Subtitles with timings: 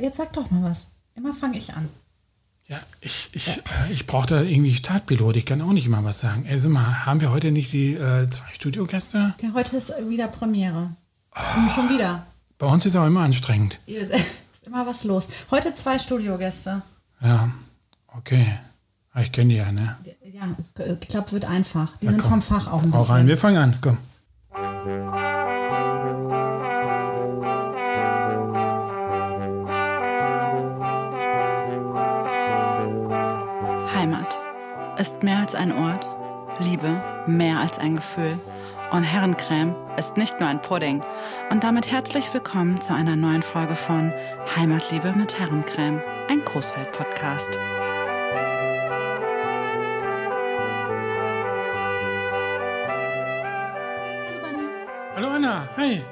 [0.00, 0.88] Jetzt sag doch mal was.
[1.16, 1.88] Immer fange ich an.
[2.66, 5.36] Ja, ich, ich, äh, ich brauche da irgendwie Startpilot.
[5.36, 6.46] Ich kann auch nicht mal was sagen.
[6.48, 9.34] Also mal, haben wir heute nicht die äh, zwei Studiogäste?
[9.42, 10.96] Ja, heute ist wieder Premiere.
[11.56, 12.24] Und schon wieder.
[12.58, 13.78] Bei uns ist auch immer anstrengend.
[13.86, 15.28] Ist immer was los.
[15.50, 16.80] Heute zwei Studiogäste.
[17.20, 17.50] Ja,
[18.16, 18.46] okay.
[19.12, 19.98] Ah, Ich kenne die ja, ne?
[20.32, 20.48] Ja,
[21.00, 21.96] ich glaube, wird einfach.
[21.98, 22.40] Die Ja, sind komm.
[22.40, 23.28] vom Fach auch ein Hau rein, bisschen.
[23.28, 23.78] wir fangen an.
[23.82, 23.98] Komm.
[35.24, 36.10] Mehr als ein Ort,
[36.58, 38.38] Liebe mehr als ein Gefühl
[38.92, 41.02] und Herrencreme ist nicht nur ein Pudding.
[41.50, 44.12] Und damit herzlich willkommen zu einer neuen Folge von
[44.54, 47.58] Heimatliebe mit Herrencreme, ein Coesfeld-Podcast.
[55.16, 56.02] Hallo Anna, hi.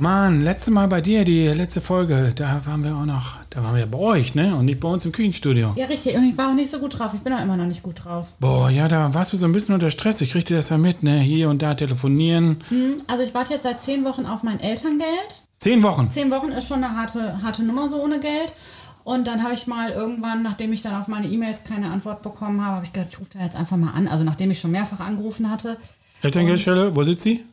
[0.00, 3.76] Mann, letztes Mal bei dir, die letzte Folge, da waren wir auch noch, da waren
[3.76, 4.56] wir bei euch, ne?
[4.56, 5.74] Und nicht bei uns im Küchenstudio.
[5.76, 6.16] Ja, richtig.
[6.16, 7.12] Und ich war auch nicht so gut drauf.
[7.12, 8.28] Ich bin auch immer noch nicht gut drauf.
[8.40, 10.22] Boah, ja, da warst du so ein bisschen unter Stress.
[10.22, 11.18] Ich kriegte das ja mit, ne?
[11.18, 12.56] Hier und da telefonieren.
[13.08, 15.42] Also ich warte jetzt seit zehn Wochen auf mein Elterngeld.
[15.58, 16.10] Zehn Wochen.
[16.10, 18.54] Zehn Wochen ist schon eine harte, harte Nummer so ohne Geld.
[19.04, 22.64] Und dann habe ich mal irgendwann, nachdem ich dann auf meine E-Mails keine Antwort bekommen
[22.64, 24.08] habe, habe ich gedacht, ich rufe da jetzt einfach mal an.
[24.08, 25.76] Also nachdem ich schon mehrfach angerufen hatte.
[26.22, 27.44] Elterngeldstelle, wo sitzt sie?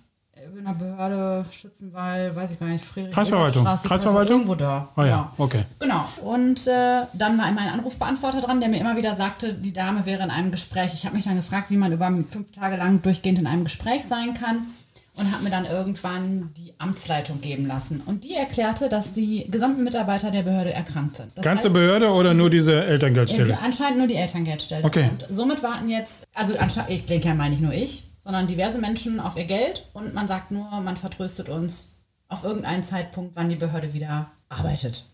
[0.58, 3.64] In der Behörde, Schützenwall, weiß ich gar nicht, Friedrich Kreisverwaltung.
[3.64, 4.38] Kreisverwaltung?
[4.38, 4.90] Irgendwo da.
[4.98, 5.66] Oh ja, okay.
[5.80, 6.04] Genau.
[6.24, 10.24] Und äh, dann war mein Anrufbeantworter dran, der mir immer wieder sagte, die Dame wäre
[10.24, 10.96] in einem Gespräch.
[10.96, 14.06] Ich habe mich dann gefragt, wie man über fünf Tage lang durchgehend in einem Gespräch
[14.06, 14.66] sein kann
[15.14, 18.02] und habe mir dann irgendwann die Amtsleitung geben lassen.
[18.06, 21.32] Und die erklärte, dass die gesamten Mitarbeiter der Behörde erkrankt sind.
[21.36, 23.60] Das Ganze heißt, Behörde oder nur diese äh, Elterngeldstelle?
[23.62, 24.84] Anscheinend nur die Elterngeldstelle.
[24.84, 25.12] Okay.
[25.12, 28.78] Und somit warten jetzt, also anscheinend, ich denke ja mal nicht nur ich, sondern diverse
[28.80, 33.48] Menschen auf ihr Geld und man sagt nur, man vertröstet uns auf irgendeinen Zeitpunkt, wann
[33.48, 35.06] die Behörde wieder arbeitet.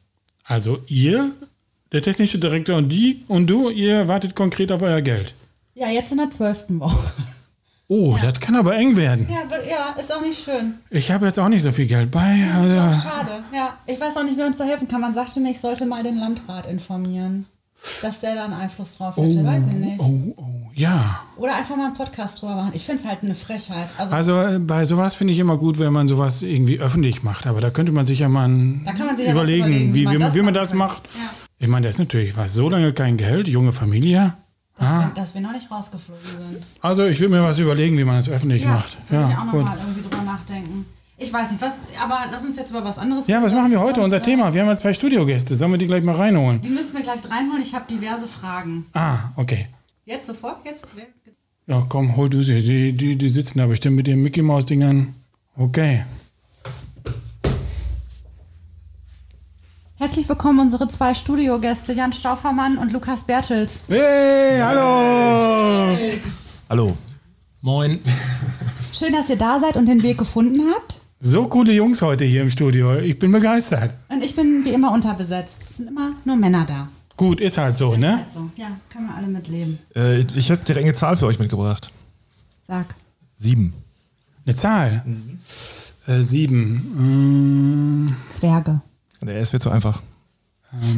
[0.45, 1.29] Also ihr,
[1.91, 5.35] der technische Direktor und die und du, ihr wartet konkret auf euer Geld.
[5.75, 7.21] Ja, jetzt in der zwölften Woche.
[7.87, 9.27] Oh, das kann aber eng werden.
[9.29, 10.79] Ja, ja, ist auch nicht schön.
[10.89, 12.47] Ich habe jetzt auch nicht so viel Geld bei.
[12.55, 13.43] Also, Schade.
[13.53, 15.01] Ja, ich weiß auch nicht, wer uns da helfen kann.
[15.01, 17.45] Man sagte mir, ich sollte mal den Landrat informieren.
[18.01, 19.99] Dass der da einen Einfluss drauf hätte, weiß ich nicht.
[19.99, 21.19] oh, oh, ja.
[21.37, 22.71] Oder einfach mal einen Podcast drüber machen.
[22.73, 23.87] Ich finde es halt eine Frechheit.
[23.97, 27.47] Also, Also äh, bei sowas finde ich immer gut, wenn man sowas irgendwie öffentlich macht.
[27.47, 30.19] Aber da könnte man sich ja mal sich ja überlegen, überlegen, wie, wie man wie,
[30.19, 31.01] das wie man das macht.
[31.15, 31.29] Ja.
[31.59, 32.53] Ich meine, das ist natürlich was.
[32.53, 34.33] So lange kein Geld, junge Familie.
[34.77, 36.63] dass, dass wir noch nicht rausgeflogen sind.
[36.81, 38.97] Also ich würde mir was überlegen, wie man das öffentlich macht.
[39.09, 39.63] würde ich Ja, auch noch gut.
[39.65, 40.85] mal irgendwie drüber nachdenken.
[41.15, 41.73] Ich weiß nicht, was,
[42.03, 43.99] aber lass uns jetzt über was anderes Ja, was machen wir heute?
[44.01, 44.53] uns, Unser Thema.
[44.53, 45.55] Wir haben ja zwei Studiogäste.
[45.55, 46.59] Sollen wir die gleich mal reinholen?
[46.59, 47.61] Die müssen wir gleich reinholen.
[47.61, 48.87] Ich habe diverse Fragen.
[48.93, 49.67] Ah, okay.
[50.05, 50.57] Jetzt sofort?
[50.65, 50.85] Jetzt?
[51.65, 52.61] Ja, komm, hol du sie.
[52.61, 55.15] Die, die, die sitzen da bestimmt mit ihren Mickey-Maus-Dingern.
[55.55, 56.03] Okay.
[59.97, 63.83] Herzlich willkommen unsere zwei Studiogäste, Jan Staufermann und Lukas Bertels.
[63.87, 65.97] Hey, hallo!
[66.69, 66.97] Hallo.
[67.61, 67.99] Moin.
[68.91, 70.99] Schön, dass ihr da seid und den Weg gefunden habt.
[71.21, 72.97] So coole Jungs heute hier im Studio.
[72.97, 73.93] Ich bin begeistert.
[74.09, 75.67] Und ich bin wie immer unterbesetzt.
[75.69, 76.89] Es sind immer nur Männer da.
[77.23, 78.21] Gut, ist halt so, ne?
[78.25, 79.79] Also, ja, können wir alle mitleben.
[79.95, 81.89] Äh, ich habe die enge Zahl für euch mitgebracht.
[82.67, 82.93] Sag.
[83.37, 83.73] Sieben.
[84.45, 85.05] Eine Zahl.
[86.07, 88.07] Äh, sieben.
[88.07, 88.81] Mm, Zwerge.
[89.21, 90.01] Der S wird so einfach.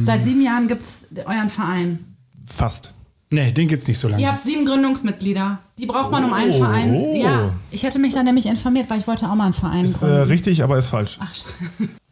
[0.04, 1.98] Seit sieben Jahren gibt es euren Verein.
[2.44, 2.92] Fast.
[3.30, 4.20] nee, den gibt's nicht so lange.
[4.22, 5.60] Ihr habt sieben Gründungsmitglieder.
[5.78, 6.90] Die braucht man um einen Verein.
[6.92, 7.14] oh.
[7.22, 10.02] Ja, ich hätte mich da nämlich informiert, weil ich wollte auch mal einen Verein Ist
[10.02, 10.22] äh, gründen.
[10.30, 11.18] richtig, aber ist falsch.
[11.20, 11.32] Ach,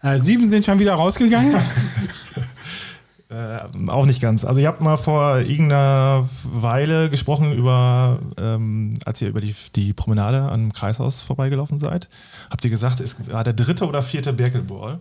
[0.03, 1.57] Äh, sieben sind schon wieder rausgegangen.
[3.31, 3.59] Äh,
[3.89, 4.45] auch nicht ganz.
[4.45, 9.93] Also ihr habt mal vor irgendeiner Weile gesprochen über, ähm, als ihr über die, die
[9.95, 12.09] Promenade am Kreishaus vorbeigelaufen seid,
[12.51, 14.99] habt ihr gesagt, es war der dritte oder vierte Birkelball.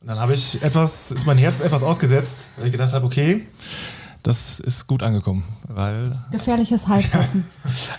[0.00, 3.46] Und dann habe ich etwas, ist mein Herz etwas ausgesetzt, weil ich gedacht habe, okay,
[4.22, 7.44] das ist gut angekommen, weil gefährliches Halbwissen.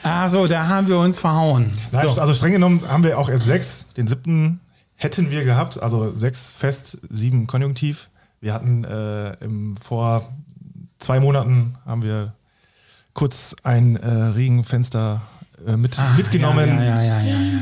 [0.03, 1.71] ah, so, da haben wir uns verhauen.
[1.91, 2.19] Nein, So.
[2.19, 3.93] also streng genommen haben wir auch erst sechs.
[3.95, 4.59] Den siebten
[4.95, 8.09] hätten wir gehabt, also sechs fest, sieben konjunktiv.
[8.39, 10.27] Wir hatten äh, im, vor
[10.99, 12.33] zwei Monaten haben wir
[13.13, 15.21] kurz ein äh, Regenfenster
[15.65, 17.59] äh, mit, mitgenommen, Ja, ja, ja, ja, ja.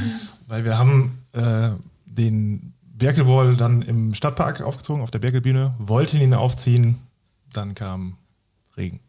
[0.48, 1.70] weil wir haben äh,
[2.06, 7.00] den Berkelball dann im Stadtpark aufgezogen, auf der Berkelbühne, wollten ihn aufziehen,
[7.54, 8.18] dann kam
[8.78, 9.00] Regen.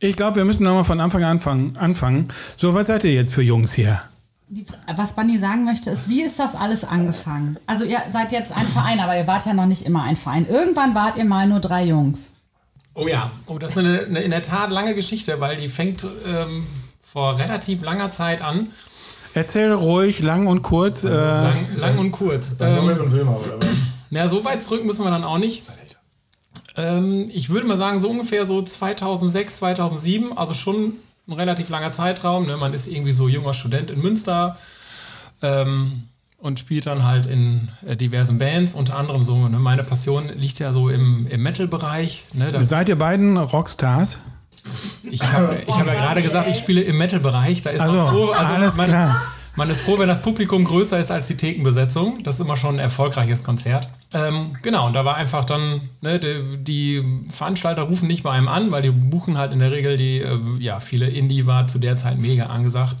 [0.00, 2.28] Ich glaube, wir müssen nochmal von Anfang an anfangen, anfangen.
[2.56, 4.00] So, was seid ihr jetzt für Jungs hier?
[4.50, 4.64] Die,
[4.96, 7.58] was Bunny sagen möchte, ist, wie ist das alles angefangen?
[7.66, 10.46] Also ihr seid jetzt ein Verein, aber ihr wart ja noch nicht immer ein Verein.
[10.46, 12.34] Irgendwann wart ihr mal nur drei Jungs.
[12.94, 16.04] Oh ja, oh, das ist eine, eine in der Tat lange Geschichte, weil die fängt
[16.26, 16.66] ähm,
[17.00, 18.68] vor relativ langer Zeit an.
[19.34, 21.04] Erzähl ruhig, lang und kurz.
[21.04, 22.56] Äh, Lang, lang und kurz.
[22.60, 23.68] Ähm, und Wilma, oder was?
[24.10, 25.62] Na, so weit zurück müssen wir dann auch nicht.
[26.76, 30.94] Ähm, ich würde mal sagen, so ungefähr so 2006, 2007, also schon
[31.28, 32.46] ein relativ langer Zeitraum.
[32.46, 32.56] Ne?
[32.56, 34.56] Man ist irgendwie so junger Student in Münster
[35.42, 36.04] ähm,
[36.38, 38.74] und spielt dann halt in äh, diversen Bands.
[38.74, 39.58] Unter anderem so, ne?
[39.58, 42.26] meine Passion liegt ja so im, im Metal-Bereich.
[42.34, 42.50] Ne?
[42.50, 44.18] Da- Seid ihr beiden Rockstars?
[45.04, 47.62] Ich habe hab ja gerade gesagt, ich spiele im Metal-Bereich.
[47.62, 49.22] Da ist Also, man froh, also alles man, klar.
[49.56, 52.22] man ist froh, wenn das Publikum größer ist als die Thekenbesetzung.
[52.22, 53.88] Das ist immer schon ein erfolgreiches Konzert.
[54.14, 58.70] Ähm, genau, und da war einfach dann, ne, die, Veranstalter rufen nicht bei einem an,
[58.70, 61.98] weil die buchen halt in der Regel die, äh, ja, viele Indie war zu der
[61.98, 62.96] Zeit mega angesagt.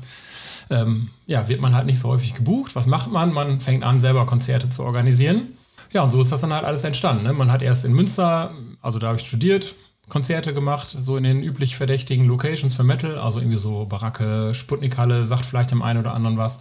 [0.70, 2.76] Ähm, ja, wird man halt nicht so häufig gebucht.
[2.76, 3.32] Was macht man?
[3.32, 5.48] Man fängt an, selber Konzerte zu organisieren.
[5.92, 7.24] Ja, und so ist das dann halt alles entstanden.
[7.24, 7.32] Ne?
[7.32, 8.50] Man hat erst in Münster,
[8.82, 9.74] also da habe ich studiert,
[10.08, 15.26] Konzerte gemacht, so in den üblich verdächtigen Locations für Metal, also irgendwie so Baracke, Sputnikhalle,
[15.26, 16.60] sagt vielleicht dem einen oder anderen was.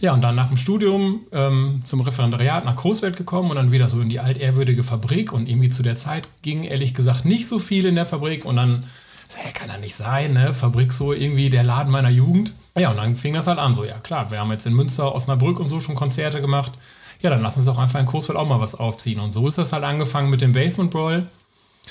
[0.00, 3.88] Ja, und dann nach dem Studium ähm, zum Referendariat nach Großwelt gekommen und dann wieder
[3.88, 7.58] so in die altehrwürdige Fabrik und irgendwie zu der Zeit ging ehrlich gesagt nicht so
[7.58, 8.84] viel in der Fabrik und dann,
[9.44, 10.54] äh, kann ja nicht sein, ne?
[10.54, 12.52] Fabrik so irgendwie der Laden meiner Jugend.
[12.78, 15.14] Ja, und dann fing das halt an, so, ja klar, wir haben jetzt in Münster,
[15.14, 16.72] Osnabrück und so schon Konzerte gemacht.
[17.20, 19.18] Ja, dann lass uns doch einfach in Coesfeld auch mal was aufziehen.
[19.18, 21.26] Und so ist das halt angefangen mit dem Basement Brawl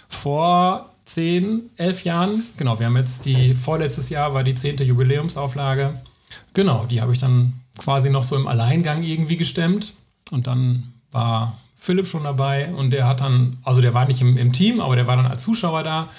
[0.07, 2.43] vor 10, 11 Jahren.
[2.57, 4.77] Genau, wir haben jetzt die, vorletztes Jahr war die 10.
[4.77, 5.93] Jubiläumsauflage.
[6.53, 9.93] Genau, die habe ich dann quasi noch so im Alleingang irgendwie gestemmt.
[10.31, 14.37] Und dann war Philipp schon dabei und der hat dann, also der war nicht im,
[14.37, 16.09] im Team, aber der war dann als Zuschauer da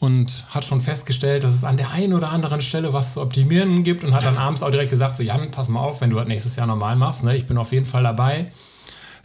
[0.00, 3.82] und hat schon festgestellt, dass es an der einen oder anderen Stelle was zu optimieren
[3.82, 6.16] gibt und hat dann abends auch direkt gesagt, so Jan, pass mal auf, wenn du
[6.16, 8.50] das nächstes Jahr normal machst, ne, ich bin auf jeden Fall dabei.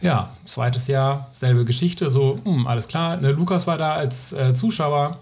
[0.02, 4.52] Ja, zweites Jahr, selbe Geschichte, so, hm, alles klar, ne, Lukas war da als äh,
[4.52, 5.18] Zuschauer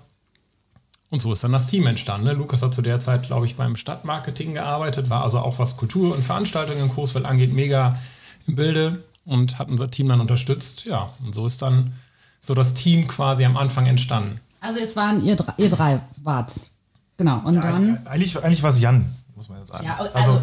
[1.11, 2.27] und so ist dann das Team entstanden.
[2.29, 2.33] Ne?
[2.35, 6.15] Lukas hat zu der Zeit, glaube ich, beim Stadtmarketing gearbeitet, war also auch was Kultur
[6.15, 7.99] und Veranstaltungen in Coesfeld angeht, mega
[8.47, 10.85] im Bilde und hat unser Team dann unterstützt.
[10.87, 11.95] Ja, und so ist dann
[12.41, 14.41] so das Team quasi am Anfang entstanden.
[14.61, 16.71] Also jetzt waren ihr drei, ihr drei wart's.
[17.17, 17.41] Genau.
[17.45, 18.07] Und dann.
[18.07, 19.85] Eigentlich, eigentlich war es Jan, muss man ja sagen.
[19.85, 20.41] Ja, also- also,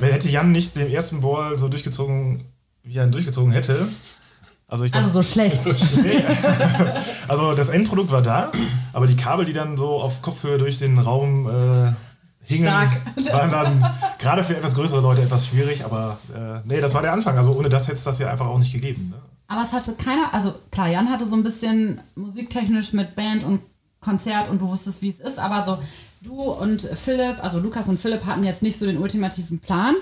[0.00, 2.44] hätte Jan nicht den ersten Ball so durchgezogen,
[2.86, 3.76] wie er ihn durchgezogen hätte.
[4.68, 5.60] Also, ich glaub, Also so schlecht.
[6.02, 6.22] Nee.
[7.28, 8.50] also das Endprodukt war da,
[8.92, 11.92] aber die Kabel, die dann so auf Kopfhöhe durch den Raum äh,
[12.44, 12.90] hingen, Stark.
[13.32, 15.84] waren dann gerade für etwas größere Leute etwas schwierig.
[15.84, 17.36] Aber äh, nee, das war der Anfang.
[17.36, 19.10] Also ohne das hätte es das ja einfach auch nicht gegeben.
[19.10, 19.16] Ne?
[19.48, 23.60] Aber es hatte keiner, also klar, Jan hatte so ein bisschen musiktechnisch mit Band und
[24.00, 25.78] Konzert und du wusstest, wie es ist, aber so
[26.22, 29.94] du und Philipp, also Lukas und Philipp hatten jetzt nicht so den ultimativen Plan,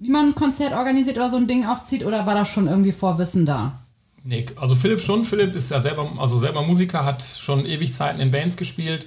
[0.00, 2.92] wie man ein Konzert organisiert oder so ein Ding aufzieht oder war da schon irgendwie
[2.92, 3.78] Vorwissen da?
[4.24, 5.24] Nee, also Philipp schon.
[5.24, 9.06] Philipp ist ja selber, also selber Musiker, hat schon ewig Zeiten in Bands gespielt.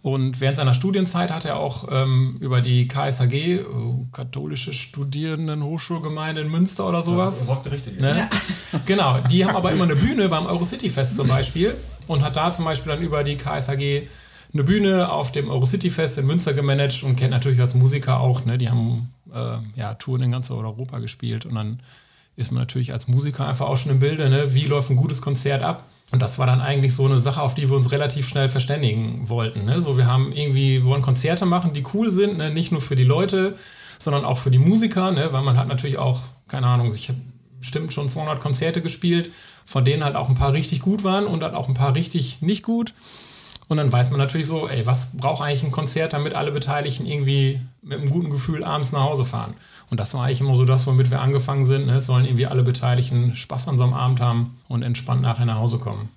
[0.00, 3.64] Und während seiner Studienzeit hat er auch ähm, über die KSHG, äh,
[4.12, 7.38] Katholische Studierendenhochschulgemeinde in Münster oder sowas.
[7.40, 8.00] Das braucht richtig.
[8.00, 8.28] Ne?
[8.86, 11.74] Genau, die haben aber immer eine Bühne beim Eurocity Fest zum Beispiel
[12.06, 14.02] und hat da zum Beispiel dann über die KSHG
[14.52, 18.44] eine Bühne auf dem Eurocity Fest in Münster gemanagt und kennt natürlich als Musiker auch,
[18.44, 18.56] ne?
[18.56, 21.80] die haben äh, ja, Touren in ganz Europa gespielt und dann
[22.38, 24.54] ist man natürlich als Musiker einfach auch schon im Bilde, ne?
[24.54, 25.84] wie läuft ein gutes Konzert ab.
[26.12, 29.28] Und das war dann eigentlich so eine Sache, auf die wir uns relativ schnell verständigen
[29.28, 29.64] wollten.
[29.64, 29.80] Ne?
[29.80, 32.50] So, wir haben irgendwie, wir wollen Konzerte machen, die cool sind, ne?
[32.50, 33.56] nicht nur für die Leute,
[33.98, 35.32] sondern auch für die Musiker, ne?
[35.32, 37.18] weil man hat natürlich auch, keine Ahnung, ich habe
[37.58, 39.32] bestimmt schon 200 Konzerte gespielt,
[39.64, 42.40] von denen halt auch ein paar richtig gut waren und dann auch ein paar richtig
[42.40, 42.94] nicht gut.
[43.68, 47.06] Und dann weiß man natürlich so, ey, was braucht eigentlich ein Konzert, damit alle Beteiligten
[47.06, 49.54] irgendwie mit einem guten Gefühl abends nach Hause fahren.
[49.90, 51.86] Und das war eigentlich immer so das, womit wir angefangen sind.
[51.86, 51.96] Ne?
[51.96, 55.58] Es sollen irgendwie alle Beteiligten Spaß an so einem Abend haben und entspannt nachher nach
[55.58, 56.08] Hause kommen.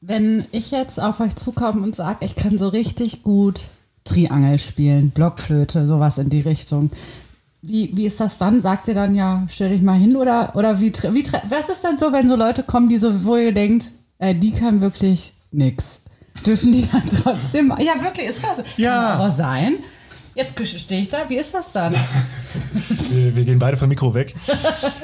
[0.00, 3.70] Wenn ich jetzt auf euch zukomme und sage, ich kann so richtig gut
[4.04, 6.90] Triangel spielen, Blockflöte, sowas in die Richtung.
[7.62, 8.60] Wie, wie ist das dann?
[8.60, 11.96] Sagt ihr dann ja, stell dich mal hin oder, oder wie, wie was ist denn
[11.98, 13.86] so, wenn so Leute kommen, die so, wo ihr denkt,
[14.18, 16.00] äh, die kann wirklich nix?
[16.44, 18.90] Dürfen die dann trotzdem, ja wirklich, ist das, Ja.
[18.90, 19.74] kann aber sein.
[20.34, 21.94] Jetzt stehe ich da, wie ist das dann?
[23.10, 24.34] Wir, wir gehen beide vom Mikro weg.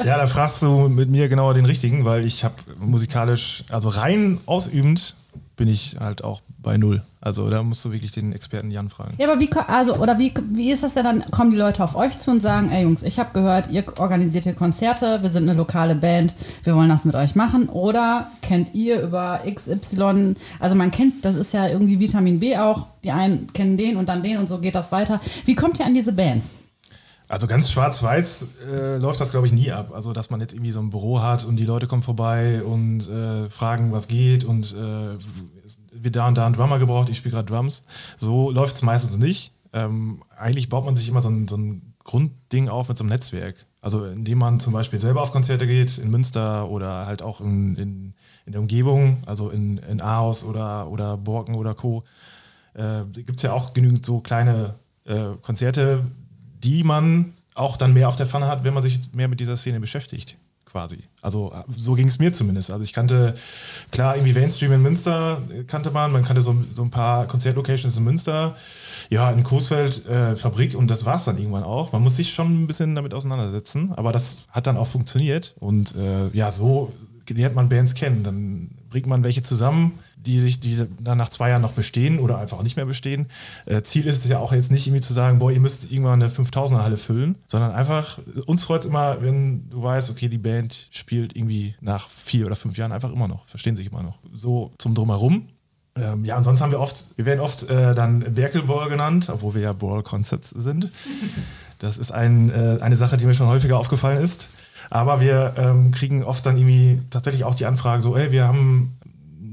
[0.04, 4.38] Ja, da fragst du mit mir genau den richtigen, weil ich habe musikalisch, also rein
[4.46, 5.14] ausübend,
[5.60, 7.02] bin ich halt auch bei null.
[7.20, 9.12] Also da musst du wirklich den Experten Jan fragen.
[9.18, 11.30] Ja, aber wie, also, oder wie, wie ist das denn dann?
[11.30, 14.44] Kommen die Leute auf euch zu und sagen, ey Jungs, ich habe gehört, ihr organisiert
[14.44, 17.68] hier Konzerte, wir sind eine lokale Band, wir wollen das mit euch machen.
[17.68, 22.86] Oder kennt ihr über XY, also man kennt, das ist ja irgendwie Vitamin B auch,
[23.04, 25.20] die einen kennen den und dann den und so geht das weiter.
[25.44, 26.56] Wie kommt ihr an diese Bands?
[27.30, 29.92] Also ganz schwarz-weiß äh, läuft das, glaube ich, nie ab.
[29.94, 33.08] Also, dass man jetzt irgendwie so ein Büro hat und die Leute kommen vorbei und
[33.08, 35.16] äh, fragen, was geht und äh,
[35.92, 37.84] wird da und da ein Drummer gebraucht, ich spiele gerade Drums.
[38.18, 39.52] So läuft es meistens nicht.
[39.72, 43.10] Ähm, eigentlich baut man sich immer so ein, so ein Grundding auf mit so einem
[43.10, 43.64] Netzwerk.
[43.80, 47.76] Also indem man zum Beispiel selber auf Konzerte geht, in Münster oder halt auch in,
[47.76, 52.02] in, in der Umgebung, also in, in Ahaus oder, oder Borken oder Co.
[52.74, 56.02] Äh, gibt es ja auch genügend so kleine äh, Konzerte,
[56.62, 59.56] die man auch dann mehr auf der Pfanne hat, wenn man sich mehr mit dieser
[59.56, 60.36] Szene beschäftigt
[60.70, 60.98] quasi.
[61.20, 62.70] Also so ging es mir zumindest.
[62.70, 63.34] Also ich kannte,
[63.90, 68.04] klar, irgendwie Mainstream in Münster kannte man, man kannte so, so ein paar Konzertlocations in
[68.04, 68.56] Münster,
[69.08, 71.92] ja, in Coesfeld äh, Fabrik und das war es dann irgendwann auch.
[71.92, 75.94] Man muss sich schon ein bisschen damit auseinandersetzen, aber das hat dann auch funktioniert und
[75.96, 76.92] äh, ja, so
[77.28, 78.22] lernt man Bands kennen.
[78.22, 82.38] Dann bringt man welche zusammen, die sich, die dann nach zwei Jahren noch bestehen oder
[82.38, 83.26] einfach nicht mehr bestehen.
[83.66, 86.22] Äh, Ziel ist es ja auch jetzt nicht irgendwie zu sagen, boah, ihr müsst irgendwann
[86.22, 90.38] eine 5000er Halle füllen, sondern einfach, uns freut es immer, wenn du weißt, okay, die
[90.38, 94.18] Band spielt irgendwie nach vier oder fünf Jahren einfach immer noch, verstehen sich immer noch.
[94.32, 95.48] So zum Drumherum.
[95.96, 99.54] Ähm, ja, und sonst haben wir oft, wir werden oft äh, dann Berkelball genannt, obwohl
[99.54, 100.88] wir ja Ball Concepts sind.
[101.78, 104.48] Das ist ein, äh, eine Sache, die mir schon häufiger aufgefallen ist.
[104.90, 108.98] Aber wir ähm, kriegen oft dann irgendwie tatsächlich auch die Anfrage so, ey, wir haben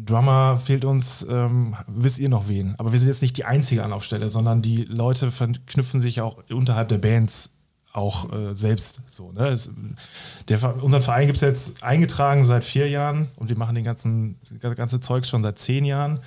[0.07, 2.75] Drummer fehlt uns, ähm, wisst ihr noch wen?
[2.77, 6.89] Aber wir sind jetzt nicht die einzige Anlaufstelle, sondern die Leute verknüpfen sich auch unterhalb
[6.89, 7.51] der Bands
[7.93, 9.31] auch äh, selbst so.
[9.31, 9.47] Ne?
[9.47, 9.71] Es,
[10.47, 14.39] der, unseren Verein gibt es jetzt eingetragen seit vier Jahren und wir machen den ganzen,
[14.61, 16.19] das ganze Zeugs schon seit zehn Jahren.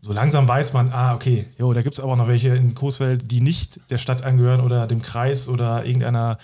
[0.00, 2.74] So langsam weiß man, ah, okay, jo, da gibt es aber auch noch welche in
[2.74, 6.38] Coesfeld, die nicht der Stadt angehören oder dem Kreis oder irgendeiner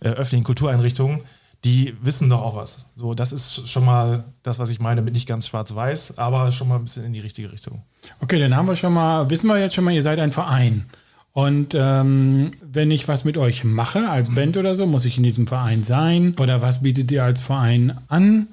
[0.00, 1.22] äh, öffentlichen Kultureinrichtung
[1.64, 2.86] die wissen doch auch was.
[2.96, 6.68] So, das ist schon mal das, was ich meine mit nicht ganz schwarz-weiß, aber schon
[6.68, 7.82] mal ein bisschen in die richtige Richtung.
[8.20, 10.86] Okay, dann haben wir schon mal, wissen wir jetzt schon mal, ihr seid ein Verein.
[11.32, 15.22] Und ähm, wenn ich was mit euch mache, als Band oder so, muss ich in
[15.22, 16.34] diesem Verein sein?
[16.40, 18.48] Oder was bietet ihr als Verein an?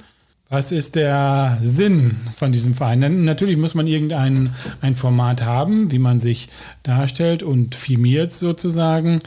[0.49, 3.01] Was ist der Sinn von diesem Verein?
[3.01, 6.47] Denn natürlich muss man irgendein ein Format haben, wie man sich
[6.83, 9.19] darstellt und filmiert sozusagen.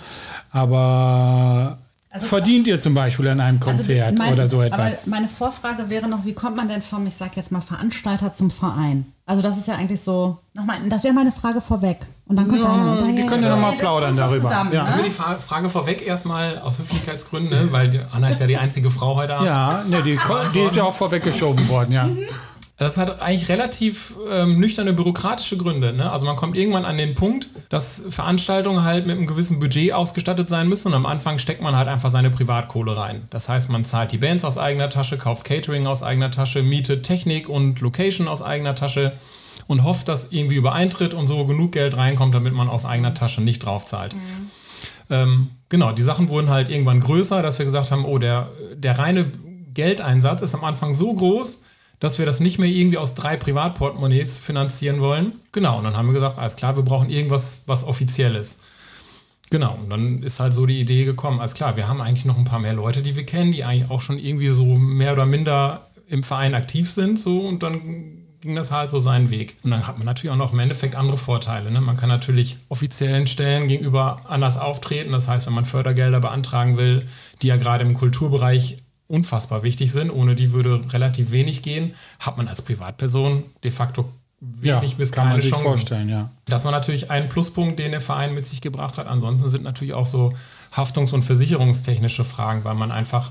[0.51, 1.79] Aber
[2.13, 5.07] also, Verdient ihr zum Beispiel an einem also Konzert also mein, oder so etwas?
[5.07, 8.51] meine Vorfrage wäre noch, wie kommt man denn vom, ich sag jetzt mal, Veranstalter zum
[8.51, 9.05] Verein?
[9.27, 11.99] Also das ist ja eigentlich so, nochmal, das wäre meine Frage vorweg.
[12.27, 13.17] Und dann kommt ja, deine.
[13.17, 14.41] Wir können ja nochmal plaudern darüber.
[14.41, 14.97] Zusammen, ja.
[14.97, 15.05] Ne?
[15.05, 17.73] die Frage vorweg erstmal aus Höflichkeitsgründen, ne?
[17.73, 19.47] weil Anna ist ja die einzige Frau heute Abend.
[19.47, 20.19] Ja, ne, die,
[20.53, 22.05] die ist ja auch vorweggeschoben worden, ja.
[22.07, 22.19] Mhm.
[22.77, 25.93] Das hat eigentlich relativ ähm, nüchterne bürokratische Gründe.
[25.93, 26.11] Ne?
[26.11, 30.49] Also man kommt irgendwann an den Punkt, dass Veranstaltungen halt mit einem gewissen Budget ausgestattet
[30.49, 33.23] sein müssen und am Anfang steckt man halt einfach seine Privatkohle rein.
[33.31, 37.05] Das heißt, man zahlt die Bands aus eigener Tasche, kauft Catering aus eigener Tasche, mietet
[37.05, 39.13] Technik und Location aus eigener Tasche
[39.69, 43.41] und hofft, dass irgendwie übereintritt und so genug Geld reinkommt, damit man aus eigener Tasche
[43.41, 44.15] nicht draufzahlt.
[44.15, 44.51] Mhm.
[45.09, 48.99] Ähm, genau, die Sachen wurden halt irgendwann größer, dass wir gesagt haben, oh, der, der
[48.99, 49.31] reine
[49.75, 51.63] Geldeinsatz ist am Anfang so groß,
[52.01, 55.33] dass wir das nicht mehr irgendwie aus drei Privatportemonnaies finanzieren wollen.
[55.53, 58.63] Genau, und dann haben wir gesagt, alles klar, wir brauchen irgendwas, was offizielles.
[59.51, 62.39] Genau, und dann ist halt so die Idee gekommen, alles klar, wir haben eigentlich noch
[62.39, 65.27] ein paar mehr Leute, die wir kennen, die eigentlich auch schon irgendwie so mehr oder
[65.27, 67.81] minder im Verein aktiv sind, so, und dann
[68.41, 69.57] ging das halt so seinen Weg.
[69.63, 71.71] Und dann hat man natürlich auch noch im Endeffekt andere Vorteile.
[71.71, 71.81] Ne?
[71.81, 75.13] Man kann natürlich offiziellen Stellen gegenüber anders auftreten.
[75.13, 77.07] Das heißt, wenn man Fördergelder beantragen will,
[77.43, 78.79] die ja gerade im Kulturbereich
[79.11, 80.11] unfassbar wichtig sind.
[80.11, 81.95] Ohne die würde relativ wenig gehen.
[82.19, 85.69] Hat man als Privatperson de facto wenig ja, bis keine man sich Chancen.
[85.69, 86.31] vorstellen, ja.
[86.47, 89.07] Das war natürlich ein Pluspunkt, den der Verein mit sich gebracht hat.
[89.07, 90.33] Ansonsten sind natürlich auch so
[90.75, 93.31] haftungs- und versicherungstechnische Fragen, weil man einfach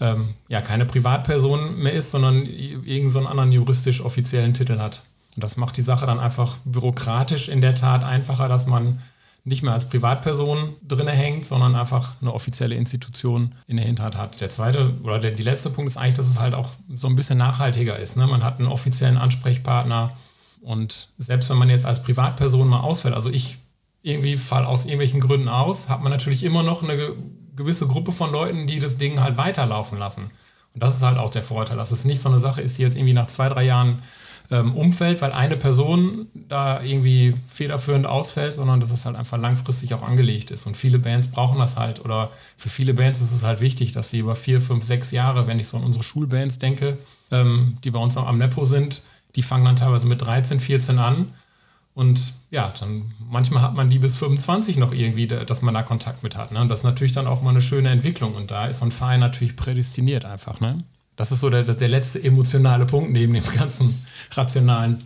[0.00, 5.04] ähm, ja keine Privatperson mehr ist, sondern irgendeinen so anderen juristisch offiziellen Titel hat.
[5.36, 9.00] Und das macht die Sache dann einfach bürokratisch in der Tat einfacher, dass man
[9.44, 14.40] nicht mehr als Privatperson drin hängt, sondern einfach eine offizielle Institution in der Hinterhand hat.
[14.40, 17.16] Der zweite oder der, die letzte Punkt ist eigentlich, dass es halt auch so ein
[17.16, 18.16] bisschen nachhaltiger ist.
[18.16, 18.26] Ne?
[18.26, 20.16] Man hat einen offiziellen Ansprechpartner
[20.60, 23.58] und selbst wenn man jetzt als Privatperson mal ausfällt, also ich
[24.02, 27.12] irgendwie fall aus irgendwelchen Gründen aus, hat man natürlich immer noch eine
[27.56, 30.30] gewisse Gruppe von Leuten, die das Ding halt weiterlaufen lassen.
[30.74, 32.82] Und das ist halt auch der Vorteil, dass es nicht so eine Sache ist, die
[32.82, 34.02] jetzt irgendwie nach zwei, drei Jahren
[34.52, 39.94] ähm, Umfeld, weil eine Person da irgendwie federführend ausfällt, sondern dass es halt einfach langfristig
[39.94, 40.66] auch angelegt ist.
[40.66, 44.10] Und viele Bands brauchen das halt oder für viele Bands ist es halt wichtig, dass
[44.10, 46.98] sie über vier, fünf, sechs Jahre, wenn ich so an unsere Schulbands denke,
[47.30, 49.02] ähm, die bei uns am Nepo sind,
[49.34, 51.32] die fangen dann teilweise mit 13, 14 an.
[51.94, 56.22] Und ja, dann manchmal hat man die bis 25 noch irgendwie, dass man da Kontakt
[56.22, 56.52] mit hat.
[56.52, 56.60] Ne?
[56.60, 58.34] Und das ist natürlich dann auch mal eine schöne Entwicklung.
[58.34, 60.60] Und da ist so ein Verein natürlich prädestiniert einfach.
[60.60, 60.82] Ne?
[61.22, 63.94] Das ist so der, der letzte emotionale Punkt neben dem ganzen
[64.32, 65.04] rationalen.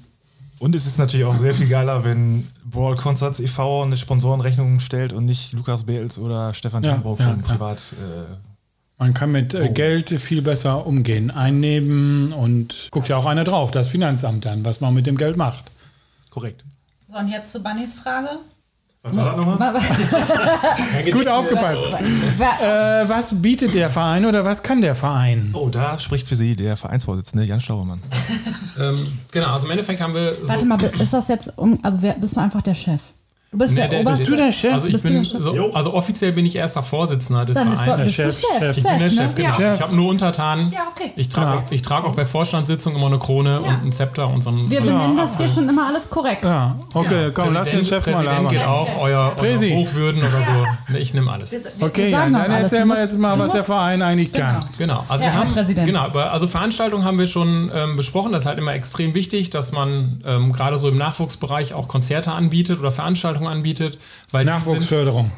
[0.58, 3.82] Und es ist natürlich auch sehr viel geiler, wenn Brawl Concerts e.V.
[3.82, 7.92] eine Sponsorenrechnung stellt und nicht Lukas Beels oder Stefan ja, Schambau ja, Privat.
[7.92, 8.34] Äh,
[8.96, 9.72] man kann mit äh, oh.
[9.74, 14.80] Geld viel besser umgehen, einnehmen und guckt ja auch einer drauf, das Finanzamt dann, was
[14.80, 15.70] man mit dem Geld macht.
[16.30, 16.64] Korrekt.
[17.08, 18.30] So, und jetzt zu Bannys Frage.
[19.08, 19.74] Was war das nochmal?
[21.12, 21.86] Gut aufgepasst.
[21.86, 25.50] Äh, was bietet der Verein oder was kann der Verein?
[25.52, 28.00] Oh, da spricht für Sie der Vereinsvorsitzende Jan Staubermann.
[28.80, 30.48] Ähm, genau, also im Endeffekt haben wir so.
[30.48, 33.00] Warte mal, ist das jetzt, um, also wer, bist du einfach der Chef?
[33.56, 34.18] Du bist Nee, der, der- oberste.
[34.24, 34.72] Bist du der Chef?
[34.74, 35.42] Also ich bin der Chef?
[35.42, 38.02] so, also offiziell bin ich erster Vorsitzender des Dann ist Vereins.
[38.02, 38.76] das Chef, Chef.
[38.76, 39.32] Ich bin der Chef, ne?
[39.34, 39.58] genau.
[39.60, 39.74] Ja.
[39.74, 40.70] Ich habe nur Untertanen.
[40.72, 41.10] Ja, okay.
[41.16, 41.62] Ich trage Ja.
[41.62, 44.68] auch, ich trage auch bei Vorstandssitzungen immer eine Krone und ein Zepter und so ein.
[44.68, 46.44] Wir benennen das hier schon immer alles korrekt.
[46.44, 48.74] Ja, okay, komm, lass den Präsident- Chef mal Präsident geht labern.
[48.74, 49.70] auch, euer, Präsi.
[49.72, 50.30] euer Hochwürden oder
[50.92, 50.94] so.
[50.98, 51.52] Ich nehme alles.
[51.52, 52.62] Wir Okay, doch dann alles.
[52.64, 54.62] erzähl mal jetzt mal, was der Verein eigentlich kann.
[54.76, 55.86] Genau, also Ja, wir haben Präsident.
[55.86, 58.32] genau, also Veranstaltungen haben wir schon ähm, besprochen.
[58.32, 62.32] Das ist halt immer extrem wichtig, dass man ähm, gerade so im Nachwuchsbereich auch Konzerte
[62.32, 63.98] anbietet oder Veranstaltungen anbietet,
[64.30, 65.30] weil die sind, Nachwuchsförderung.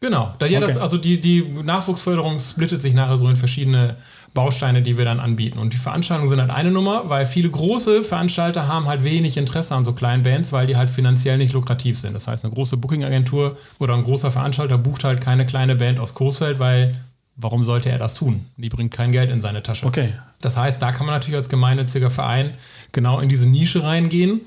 [0.00, 0.80] genau, da ja das, Okay.
[0.80, 3.96] also die die Nachwuchsförderung splittet sich nachher so in verschiedene
[4.34, 5.60] Bausteine, die wir dann anbieten.
[5.60, 9.76] Und die Veranstaltungen sind halt eine Nummer, weil viele große Veranstalter haben halt wenig Interesse
[9.76, 12.14] an so kleinen Bands, weil die halt finanziell nicht lukrativ sind.
[12.14, 16.14] Das heißt, eine große Booking-Agentur oder ein großer Veranstalter bucht halt keine kleine Band aus
[16.14, 16.96] Coesfeld, weil
[17.36, 18.44] warum sollte er das tun?
[18.56, 19.86] Die bringt kein Geld in seine Tasche.
[19.86, 20.08] Okay.
[20.40, 22.54] Das heißt, da kann man natürlich als gemeinnütziger Verein
[22.90, 24.40] genau in diese Nische reingehen.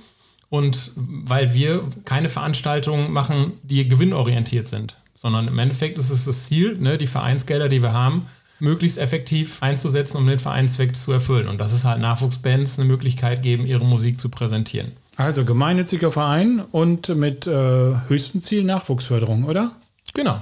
[0.49, 6.45] Und weil wir keine Veranstaltungen machen, die gewinnorientiert sind, sondern im Endeffekt ist es das
[6.45, 8.27] Ziel, ne, die Vereinsgelder, die wir haben,
[8.59, 11.47] möglichst effektiv einzusetzen, um den Vereinszweck zu erfüllen.
[11.47, 14.91] Und das ist halt Nachwuchsbands eine Möglichkeit geben, ihre Musik zu präsentieren.
[15.15, 19.71] Also gemeinnütziger Verein und mit äh, höchstem Ziel Nachwuchsförderung, oder?
[20.13, 20.41] Genau.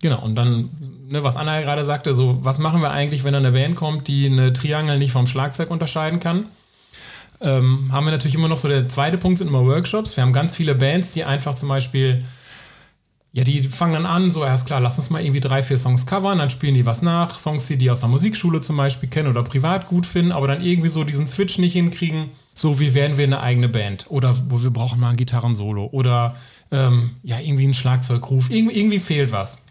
[0.00, 0.20] Genau.
[0.20, 0.70] Und dann,
[1.08, 3.76] ne, was Anna ja gerade sagte, so, was machen wir eigentlich, wenn da eine Band
[3.76, 6.46] kommt, die eine Triangel nicht vom Schlagzeug unterscheiden kann?
[7.40, 10.16] Ähm, haben wir natürlich immer noch so, der zweite Punkt sind immer Workshops.
[10.16, 12.24] Wir haben ganz viele Bands, die einfach zum Beispiel,
[13.32, 16.06] ja, die fangen dann an, so, erst klar, lass uns mal irgendwie drei, vier Songs
[16.06, 19.28] covern, dann spielen die was nach, Songs, die die aus der Musikschule zum Beispiel kennen
[19.28, 23.18] oder privat gut finden, aber dann irgendwie so diesen Switch nicht hinkriegen, so wie werden
[23.18, 24.06] wir eine eigene Band?
[24.08, 25.88] Oder wo wir brauchen mal ein Gitarrensolo.
[25.90, 26.36] Oder
[26.70, 29.63] ähm, ja, irgendwie ein Schlagzeugruf, irgendwie, irgendwie fehlt was.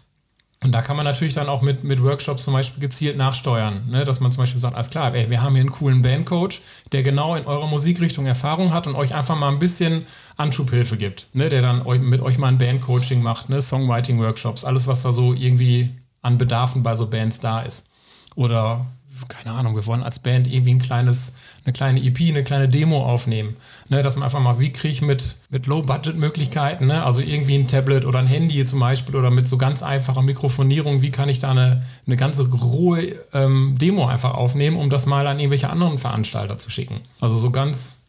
[0.64, 4.06] Und da kann man natürlich dann auch mit, mit Workshops zum Beispiel gezielt nachsteuern, ne?
[4.06, 7.02] dass man zum Beispiel sagt, alles klar, ey, wir haben hier einen coolen Bandcoach, der
[7.02, 10.06] genau in eurer Musikrichtung Erfahrung hat und euch einfach mal ein bisschen
[10.38, 11.50] Anschubhilfe gibt, ne?
[11.50, 13.60] der dann euch, mit euch mal ein Bandcoaching macht, ne?
[13.60, 15.90] Songwriting-Workshops, alles, was da so irgendwie
[16.22, 17.90] an Bedarfen bei so Bands da ist.
[18.34, 18.86] Oder,
[19.28, 23.04] keine Ahnung, wir wollen als Band irgendwie ein kleines, eine kleine EP, eine kleine Demo
[23.04, 23.54] aufnehmen.
[23.90, 27.68] Ne, dass man einfach mal, wie kriege ich mit, mit Low-Budget-Möglichkeiten, ne, also irgendwie ein
[27.68, 31.38] Tablet oder ein Handy zum Beispiel oder mit so ganz einfacher Mikrofonierung, wie kann ich
[31.38, 35.98] da eine, eine ganze rohe ähm, Demo einfach aufnehmen, um das mal an irgendwelche anderen
[35.98, 37.02] Veranstalter zu schicken.
[37.20, 38.04] Also so ganz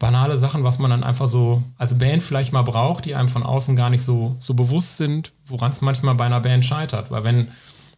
[0.00, 3.44] banale Sachen, was man dann einfach so als Band vielleicht mal braucht, die einem von
[3.44, 7.12] außen gar nicht so, so bewusst sind, woran es manchmal bei einer Band scheitert.
[7.12, 7.48] Weil wenn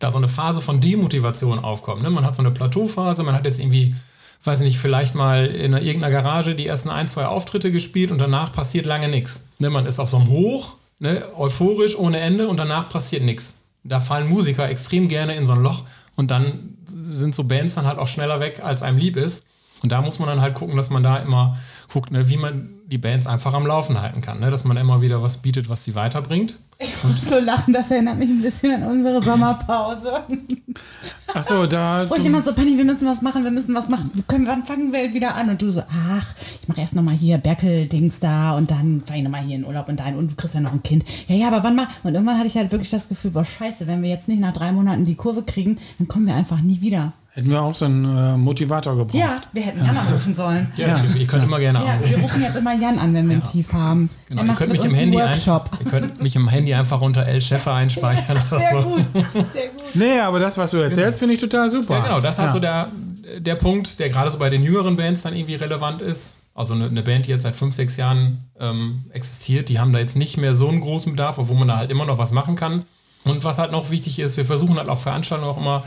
[0.01, 2.11] da so eine Phase von Demotivation aufkommt, ne?
[2.11, 3.95] man hat so eine Plateauphase, man hat jetzt irgendwie,
[4.45, 8.11] weiß ich nicht, vielleicht mal in einer- irgendeiner Garage die ersten ein, zwei Auftritte gespielt
[8.11, 9.51] und danach passiert lange nichts.
[9.59, 9.71] Ne?
[9.71, 11.23] Man ist auf so einem Hoch, ne?
[11.37, 13.65] euphorisch ohne Ende und danach passiert nichts.
[13.85, 15.85] Da fallen Musiker extrem gerne in so ein Loch
[16.17, 19.47] und dann sind so Bands dann halt auch schneller weg, als einem lieb ist.
[19.83, 21.57] Und da muss man dann halt gucken, dass man da immer
[21.93, 24.39] guckt, ne, wie man die Bands einfach am Laufen halten kann.
[24.39, 24.51] Ne?
[24.51, 26.59] Dass man immer wieder was bietet, was sie weiterbringt.
[26.79, 30.23] Ich muss so lachen, das erinnert mich ein bisschen an unsere Sommerpause.
[31.35, 32.09] Achso, da.
[32.09, 34.11] Wo ich Du, immer so, Penny, wir müssen was machen, wir müssen was machen.
[34.27, 35.49] Können, wann fangen wir wieder an?
[35.49, 39.25] Und du so, ach, ich mache erst nochmal hier Berkel-Dings da und dann fahre ich
[39.25, 41.05] nochmal hier in Urlaub und dahin und du kriegst ja noch ein Kind.
[41.29, 41.89] Ja, ja, aber wann mal?
[42.03, 44.53] Und irgendwann hatte ich halt wirklich das Gefühl, boah, scheiße, wenn wir jetzt nicht nach
[44.53, 47.13] drei Monaten die Kurve kriegen, dann kommen wir einfach nie wieder.
[47.35, 49.15] Hätten wir auch so einen äh, Motivator gebraucht.
[49.15, 50.71] Ja, wir hätten Jan anrufen sollen.
[50.77, 52.11] Ja, Ihr, ihr könnt immer gerne Ja, anrufen.
[52.11, 54.11] wir rufen jetzt immer Jan an, wenn wir ein Tief haben.
[54.29, 55.39] Genau, er ihr macht könnt mit mich im einen Handy ein,
[55.85, 58.89] ihr könnt mich im Handy einfach unter El Scheffer einspeichern Sehr so.
[58.89, 59.03] gut,
[59.53, 59.83] sehr gut.
[59.95, 61.95] Nee, aber das, was du erzählst, finde ich total super.
[61.97, 62.53] Ja, genau, das ist halt Ja.
[62.53, 66.39] so der, der Punkt, der gerade so bei den jüngeren Bands dann irgendwie relevant ist.
[66.55, 70.01] Also eine, eine Band, die jetzt seit fünf, sechs Jahren ähm, existiert, die haben da
[70.01, 72.57] jetzt nicht mehr so einen großen Bedarf, obwohl man da halt immer noch was machen
[72.57, 72.83] kann.
[73.25, 75.83] Und was halt noch wichtig ist, wir versuchen halt auf Veranstaltungen auch immer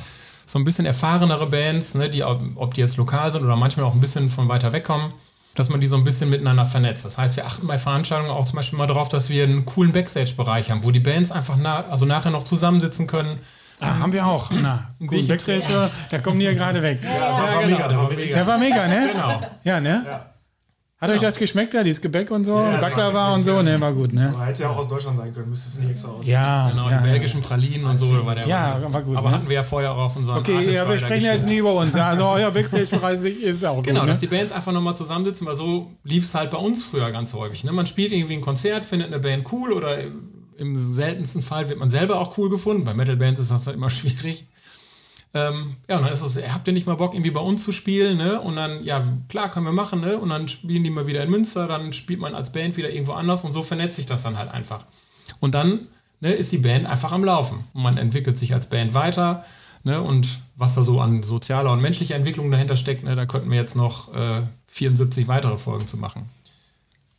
[0.45, 3.93] so ein bisschen erfahrenere Bands, ne, die, ob die jetzt lokal sind oder manchmal auch
[3.93, 5.11] ein bisschen von weiter weg kommen,
[5.55, 7.05] dass man die so ein bisschen miteinander vernetzt.
[7.05, 9.91] Das heißt, wir achten bei Veranstaltungen auch zum Beispiel mal darauf, dass wir einen coolen
[9.91, 13.39] Backstage-Bereich haben, wo die Bands einfach na, also nachher noch zusammensitzen können.
[13.79, 14.51] Ah, haben wir auch.
[14.51, 16.99] Na, gut, Backstage, der kommt hier gerade weg.
[17.03, 18.35] war mega, der war mega.
[18.35, 19.09] Der war mega, ne?
[19.13, 19.41] Genau.
[19.63, 20.05] Ja, ne?
[20.97, 22.53] Hat euch das geschmeckt da, dieses Gebäck und so?
[22.55, 23.61] Baklava und so?
[23.61, 24.31] Ne, war gut, ne?
[24.33, 26.25] Aber hätte ja auch aus Deutschland sein können, müsste es nicht extra aus.
[26.25, 26.99] Ja, Genau, ja.
[27.01, 28.93] die belgischen Pralinen und so war der Ja, Wahnsinn.
[28.93, 29.35] war gut, Aber ne?
[29.35, 31.51] hatten wir ja vorher auch auf unserem Okay, ja, wir sprechen jetzt gespielt.
[31.51, 31.95] nie über uns.
[31.97, 34.27] Also euer Backstage-Bereich ist auch Genau, gut, dass ne?
[34.29, 37.65] die Bands einfach nochmal zusammensitzen, weil so lief es halt bei uns früher ganz häufig.
[37.65, 37.73] Ne?
[37.73, 39.97] Man spielt irgendwie ein Konzert, findet eine Band cool oder
[40.57, 42.85] im seltensten Fall wird man selber auch cool gefunden.
[42.85, 44.47] Bei Metal-Bands ist das halt immer schwierig.
[45.35, 47.65] Ähm, ja, und dann ist es, so, habt ihr nicht mal Bock, irgendwie bei uns
[47.65, 48.17] zu spielen?
[48.17, 48.39] Ne?
[48.39, 49.99] Und dann, ja, klar, können wir machen.
[49.99, 50.17] Ne?
[50.17, 53.11] Und dann spielen die mal wieder in Münster, dann spielt man als Band wieder irgendwo
[53.11, 54.85] anders und so vernetzt sich das dann halt einfach.
[55.41, 55.81] Und dann
[56.21, 57.65] ne, ist die Band einfach am Laufen.
[57.73, 59.45] Und man entwickelt sich als Band weiter.
[59.83, 63.51] Ne, und was da so an sozialer und menschlicher Entwicklung dahinter steckt, ne, da könnten
[63.51, 66.27] wir jetzt noch äh, 74 weitere Folgen zu machen.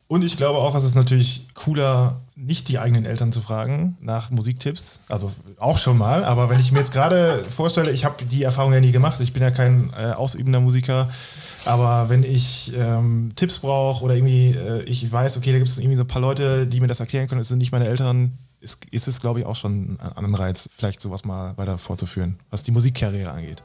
[0.09, 4.31] Und ich glaube auch, es ist natürlich cooler, nicht die eigenen Eltern zu fragen nach
[4.31, 5.01] Musiktipps.
[5.09, 8.73] Also auch schon mal, aber wenn ich mir jetzt gerade vorstelle, ich habe die Erfahrung
[8.73, 11.09] ja nie gemacht, ich bin ja kein äh, ausübender Musiker,
[11.65, 15.79] aber wenn ich ähm, Tipps brauche oder irgendwie äh, ich weiß, okay, da gibt es
[15.79, 18.39] irgendwie so ein paar Leute, die mir das erklären können, es sind nicht meine Eltern,
[18.61, 22.63] ist, ist es, glaube ich, auch schon ein Anreiz, vielleicht sowas mal weiter fortzuführen, was
[22.63, 23.63] die Musikkarriere angeht.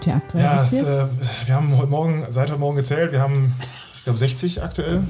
[0.00, 1.06] Habt ihr aktuell Ja, es, äh,
[1.46, 3.54] wir haben heute Morgen, seit heute Morgen gezählt, wir haben,
[3.96, 5.02] ich glaube, 60 aktuell.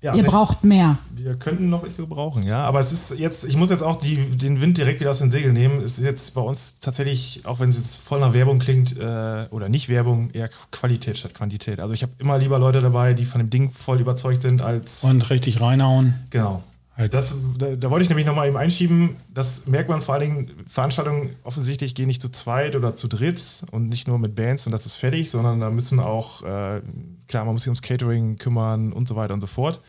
[0.00, 0.98] Ja, ihr 60 braucht mehr.
[1.10, 2.64] Wir könnten noch welche gebrauchen, ja.
[2.64, 5.32] Aber es ist jetzt, ich muss jetzt auch die, den Wind direkt wieder aus den
[5.32, 5.82] Segeln nehmen.
[5.82, 9.46] Es ist jetzt bei uns tatsächlich, auch wenn es jetzt voll nach Werbung klingt, äh,
[9.50, 11.80] oder nicht Werbung, eher Qualität statt Quantität.
[11.80, 15.02] Also ich habe immer lieber Leute dabei, die von dem Ding voll überzeugt sind, als.
[15.02, 16.14] Und richtig reinhauen.
[16.30, 16.62] genau.
[17.06, 19.16] Das, da, da wollte ich nämlich nochmal eben einschieben.
[19.32, 23.62] Das merkt man vor allen Dingen, Veranstaltungen offensichtlich gehen nicht zu zweit oder zu dritt
[23.70, 26.82] und nicht nur mit Bands und das ist fertig, sondern da müssen auch, äh,
[27.28, 29.80] klar, man muss sich ums Catering kümmern und so weiter und so fort.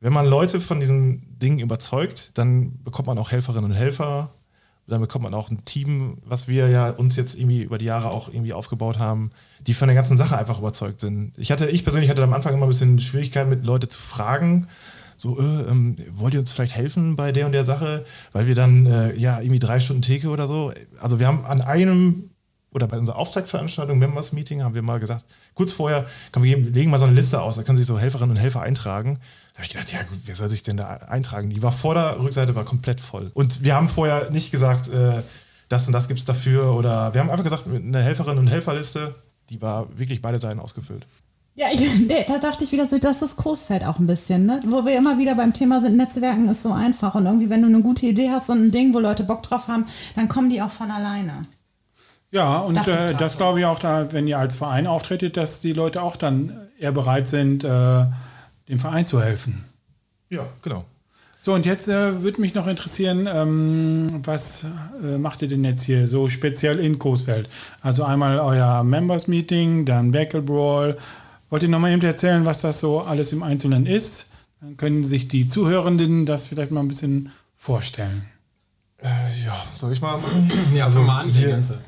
[0.00, 4.30] Wenn man Leute von diesem Ding überzeugt, dann bekommt man auch Helferinnen und Helfer.
[4.86, 8.10] Dann bekommt man auch ein Team, was wir ja uns jetzt irgendwie über die Jahre
[8.12, 9.30] auch irgendwie aufgebaut haben,
[9.66, 11.32] die von der ganzen Sache einfach überzeugt sind.
[11.36, 14.68] Ich hatte, ich persönlich hatte am Anfang immer ein bisschen Schwierigkeiten mit Leute zu fragen,
[15.16, 18.04] so, äh, ähm, wollt ihr uns vielleicht helfen bei der und der Sache?
[18.32, 20.72] Weil wir dann, äh, ja, irgendwie drei Stunden Theke oder so.
[21.00, 22.30] Also wir haben an einem,
[22.70, 25.24] oder bei unserer Auftaktveranstaltung, Members Meeting, haben wir mal gesagt,
[25.54, 28.36] kurz vorher, komm, wir legen mal so eine Liste aus, da können sich so Helferinnen
[28.36, 29.18] und Helfer eintragen.
[29.52, 31.48] Da habe ich gedacht, ja gut, wer soll sich denn da eintragen?
[31.48, 33.30] Die war Vorder-, Rückseite war komplett voll.
[33.32, 35.22] Und wir haben vorher nicht gesagt, äh,
[35.68, 39.14] das und das gibt es dafür oder wir haben einfach gesagt, eine Helferinnen- und Helferliste,
[39.50, 41.06] die war wirklich beide Seiten ausgefüllt.
[41.56, 41.68] Ja,
[42.28, 44.60] da dachte ich wieder so, das ist Coesfeld auch ein bisschen, ne?
[44.66, 47.14] Wo wir immer wieder beim Thema sind, Netzwerken ist so einfach.
[47.14, 49.68] Und irgendwie, wenn du eine gute Idee hast und ein Ding, wo Leute Bock drauf
[49.68, 51.46] haben, dann kommen die auch von alleine.
[52.30, 55.72] Ja, und äh, das glaube ich auch da, wenn ihr als Verein auftretet, dass die
[55.72, 58.04] Leute auch dann eher bereit sind, äh,
[58.68, 59.64] dem Verein zu helfen.
[60.28, 60.84] Ja, genau.
[61.38, 64.66] So, und jetzt äh, würde mich noch interessieren, ähm, was
[65.02, 67.48] äh, macht ihr denn jetzt hier so speziell in Coesfeld?
[67.80, 70.42] Also einmal euer Members Meeting, dann Beckel
[71.48, 71.50] Brawl.
[71.50, 74.26] Wollt ihr nochmal eben erzählen, was das so alles im Einzelnen ist?
[74.60, 78.22] Dann können sich die Zuhörenden das vielleicht mal ein bisschen vorstellen.
[79.02, 79.08] Äh,
[79.44, 80.50] ja, soll ich mal machen?
[80.74, 81.84] Ja, also mal an, wir- ganze.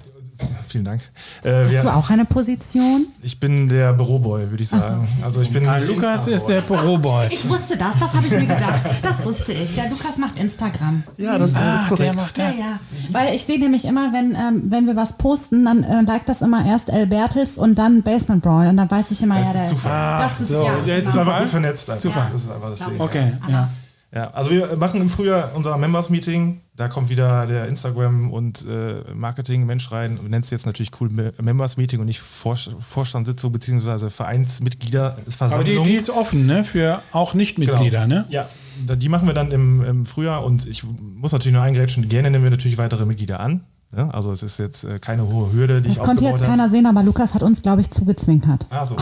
[0.68, 1.00] Vielen Dank.
[1.42, 3.06] Äh, Hast wir, du auch eine Position?
[3.22, 5.08] ich bin der Büroboy, würde ich sagen.
[5.22, 5.66] Also ich bin.
[5.66, 7.26] Ah, Lukas ist der Büroboy.
[7.30, 8.80] Ich wusste das, das habe ich mir gedacht.
[9.02, 9.74] Das wusste ich.
[9.74, 11.02] Der Lukas macht Instagram.
[11.16, 12.00] Ja, das, das Ah, ist korrekt.
[12.04, 12.58] der macht Ja, das.
[12.58, 12.78] ja.
[13.10, 16.42] Weil ich sehe nämlich immer, wenn, ähm, wenn wir was posten, dann äh, liked das
[16.42, 18.66] immer erst El Bertels und dann Basement Brawl.
[18.68, 20.18] Und dann weiß ich immer, Das ja, ist der Zufall.
[20.22, 20.72] das ist so, ja.
[20.86, 21.42] der ist Das ist einfach Zufall?
[21.42, 21.90] gut vernetzt.
[21.90, 22.02] Einfach.
[22.02, 22.28] Zufall.
[22.32, 23.00] Das ist einfach das Ding.
[23.00, 23.68] Okay, ja.
[24.14, 26.60] Ja, also wir machen im Frühjahr unser Members-Meeting.
[26.76, 30.16] Da kommt wieder der Instagram- und äh, Marketing-Mensch rein.
[30.22, 34.08] Wir nennen es jetzt natürlich cool Me- Members-Meeting und nicht Vor Vorstandssitzung bzw.
[34.08, 35.54] Vereinsmitgliederversammlung.
[35.54, 36.64] Aber die, die ist offen, ne?
[36.64, 38.20] Für auch Nichtmitglieder, Genau.
[38.20, 38.26] ne?
[38.30, 38.48] Ja,
[38.96, 42.44] die machen wir dann im, im Frühjahr und ich muss natürlich nur eingrätschen, gerne nehmen
[42.44, 43.64] wir natürlich weitere Mitglieder an.
[43.96, 46.46] Ja, also es ist jetzt äh, keine hohe Hürde, die Das ich konnte jetzt habe.
[46.50, 48.66] keiner sehen, aber Lukas hat uns, glaube ich, zugezwinkert.
[48.70, 48.96] Ah, so.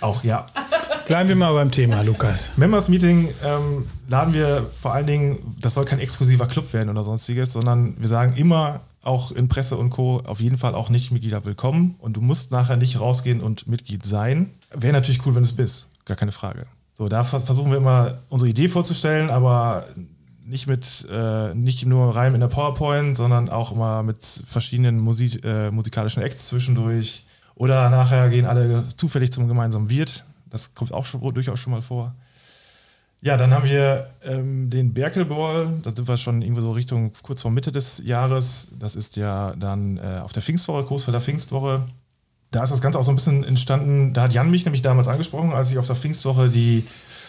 [0.00, 0.46] Auch, ja.
[1.10, 2.56] Bleiben wir mal beim Thema, Lukas.
[2.56, 7.02] Members Meeting ähm, laden wir vor allen Dingen, das soll kein exklusiver Club werden oder
[7.02, 10.20] sonstiges, sondern wir sagen immer auch in Presse und Co.
[10.24, 14.50] auf jeden Fall auch Nicht-Mitglieder willkommen und du musst nachher nicht rausgehen und Mitglied sein.
[14.72, 16.66] Wäre natürlich cool, wenn du es bist, gar keine Frage.
[16.92, 19.88] So, da ver- versuchen wir immer unsere Idee vorzustellen, aber
[20.46, 25.44] nicht mit äh, nicht nur Reim in der PowerPoint, sondern auch immer mit verschiedenen Musik,
[25.44, 27.24] äh, musikalischen Acts zwischendurch.
[27.56, 30.24] Oder nachher gehen alle zufällig zum gemeinsamen Wirt.
[30.50, 32.14] Das kommt auch schon, durchaus schon mal vor.
[33.22, 35.80] Ja, dann haben wir ähm, den Berkelball.
[35.82, 38.74] Da sind wir schon irgendwo so Richtung kurz vor Mitte des Jahres.
[38.78, 41.82] Das ist ja dann äh, auf der Pfingstwoche, Großfelder Pfingstwoche.
[42.50, 44.14] Da ist das Ganze auch so ein bisschen entstanden.
[44.14, 46.84] Da hat Jan mich nämlich damals angesprochen, als ich auf der Pfingstwoche die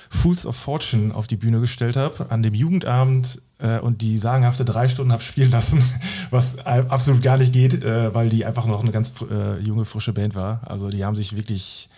[0.09, 4.65] Fools of Fortune auf die Bühne gestellt habe, an dem Jugendabend äh, und die sagenhafte
[4.65, 5.81] drei Stunden habe spielen lassen,
[6.31, 10.13] was absolut gar nicht geht, äh, weil die einfach noch eine ganz äh, junge, frische
[10.13, 10.61] Band war.
[10.65, 11.89] Also die haben sich wirklich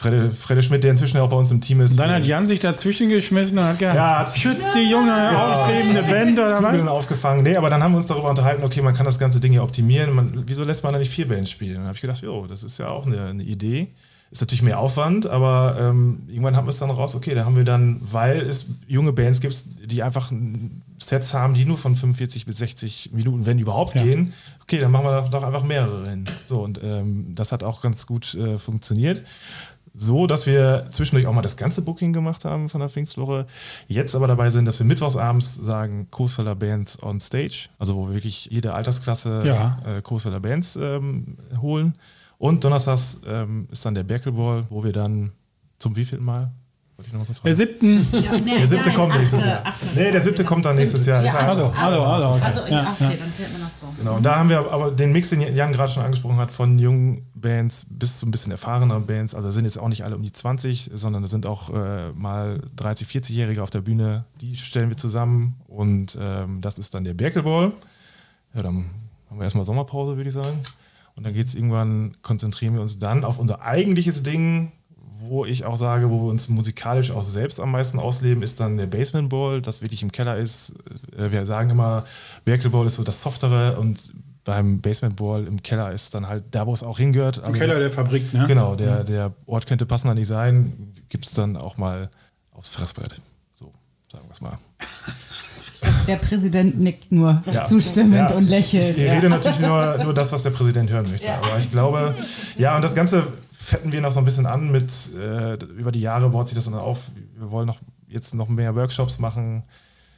[0.00, 1.98] Fredde, Fredde Schmidt, der inzwischen auch bei uns im Team ist.
[1.98, 6.38] Dann hat Jan sich dazwischen geschmissen und hat gesagt, Ja, schützt die junge, aufstrebende Band
[6.38, 6.88] oder Kugeln was?
[6.88, 7.42] aufgefangen.
[7.42, 9.62] Nee, aber dann haben wir uns darüber unterhalten, okay, man kann das ganze Ding hier
[9.62, 10.14] optimieren.
[10.14, 11.74] Man, wieso lässt man da nicht vier Bands spielen?
[11.74, 13.88] Dann habe ich gedacht, jo, das ist ja auch eine, eine Idee.
[14.30, 17.56] Ist natürlich mehr Aufwand, aber ähm, irgendwann haben wir es dann raus, okay, da haben
[17.56, 19.56] wir dann, weil es junge Bands gibt,
[19.90, 20.30] die einfach
[20.98, 24.04] Sets haben, die nur von 45 bis 60 Minuten, wenn überhaupt, Ja.
[24.04, 24.32] gehen.
[24.62, 26.24] Okay, dann machen wir doch- doch einfach mehrere hin.
[26.46, 29.20] So, und ähm, das hat auch ganz gut äh, funktioniert.
[30.02, 33.46] So, dass wir zwischendurch auch mal das ganze Booking gemacht haben von der Pfingstwoche.
[33.86, 37.68] Jetzt aber dabei sind, dass wir mittwochsabends sagen, Coesfelder Bands on Stage.
[37.78, 39.78] Also wo wir wirklich jede Altersklasse Ja.
[39.86, 41.96] äh, Coesfelder Bands ähm, holen.
[42.38, 45.32] Und donnerstags ähm, ist dann der Berkelball, wo wir dann
[45.78, 46.50] zum wievielten Mal?
[47.12, 48.06] Wollte ich Der siebten.
[48.12, 49.66] Ja, nee, Der siebte nein, kommt nächstes achte- Jahr.
[49.66, 49.86] achte.
[49.94, 51.24] Nee, der siebte kommt dann nächstes Jahr.
[51.24, 52.40] Ja, Also, also, also, okay.
[52.44, 53.86] Also, Ja, okay, dann zählt man das so.
[53.98, 56.78] Genau, und da haben wir aber den Mix, den Jan gerade schon angesprochen hat, von
[56.78, 59.34] jungen Bands bis zu ein bisschen erfahreneren Bands.
[59.34, 62.60] Also sind jetzt auch nicht alle um die 20, sondern da sind auch äh, mal
[62.76, 64.24] 30, 40-Jährige auf der Bühne.
[64.40, 67.72] Die stellen wir zusammen und ähm, das ist dann der Berkelball.
[68.54, 68.90] Ja, dann
[69.28, 70.60] haben wir erstmal Sommerpause, würde ich sagen.
[71.16, 74.72] Und dann geht es irgendwann, konzentrieren wir uns dann auf unser eigentliches Ding,
[75.30, 78.76] wo ich auch sage, wo wir uns musikalisch auch selbst am meisten ausleben, ist dann
[78.76, 80.74] der Basement Ball, das wirklich im Keller ist.
[81.16, 82.04] Äh, Wir sagen immer,
[82.44, 84.12] Berkel Ball ist so das Softere und
[84.44, 87.38] beim Basement Ball im Keller ist dann halt da, wo es auch hingehört.
[87.46, 88.44] Im Keller der Fabrik, ne?
[88.48, 90.92] Genau, der, der Ort könnte passender nicht sein.
[91.08, 92.10] Gibt es dann auch mal
[92.52, 93.12] aufs Fressbrett.
[93.54, 93.72] So,
[94.10, 94.58] sagen wir es mal.
[96.08, 97.64] Der Präsident nickt nur Ja.
[97.64, 98.98] zustimmend Ja, und lächelt.
[98.98, 99.14] Ich ja.
[99.14, 101.32] rede natürlich nur, nur das, was der Präsident hören möchte.
[101.32, 102.14] Aber ich glaube,
[102.58, 103.26] ja, und das Ganze
[103.60, 106.64] fetten wir noch so ein bisschen an mit, äh, über die Jahre baut sich das
[106.64, 107.10] dann auf.
[107.36, 109.62] Wir wollen noch jetzt noch mehr Workshops machen.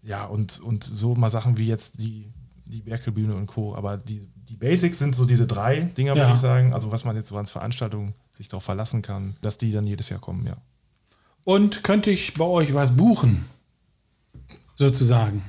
[0.02, 2.32] Ja, und, und so mal Sachen wie jetzt die,
[2.64, 3.74] die Berkelbühne und Co.
[3.74, 6.22] Aber die, die Basics sind so diese drei Dinger, Ja.
[6.24, 6.72] würde ich sagen.
[6.72, 10.08] Also was man jetzt so als Veranstaltung sich darauf verlassen kann, dass die dann jedes
[10.08, 10.56] Jahr kommen, ja.
[11.44, 13.44] Und könnte ich bei euch was buchen?
[14.76, 15.42] Sozusagen.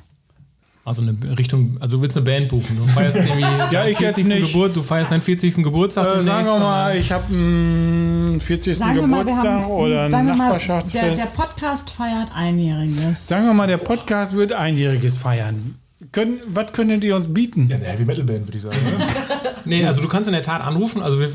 [0.85, 2.75] Also eine Richtung, also du willst eine Band buchen.
[2.75, 4.25] Du feierst irgendwie Ja, deinen ich jetzt 40.
[4.25, 4.51] nicht.
[4.51, 5.63] Geburt, du feierst deinen 40.
[5.63, 6.17] Geburtstag.
[6.17, 8.77] Äh, sagen wir mal, ich habe einen 40.
[8.77, 11.21] Sagen wir mal, wir Geburtstag haben, oder ein wir mal, der, Nachbarschaftsfest.
[11.21, 13.27] der Podcast feiert Einjähriges.
[13.27, 15.75] sagen wir mal, der Podcast wird einjähriges feiern.
[16.11, 17.69] Können, was könntet ihr uns bieten?
[17.69, 18.77] Ja, eine Heavy Metal Band, würde ich sagen.
[19.65, 21.01] Nee, also du kannst in der Tat anrufen.
[21.01, 21.29] Also wir, äh,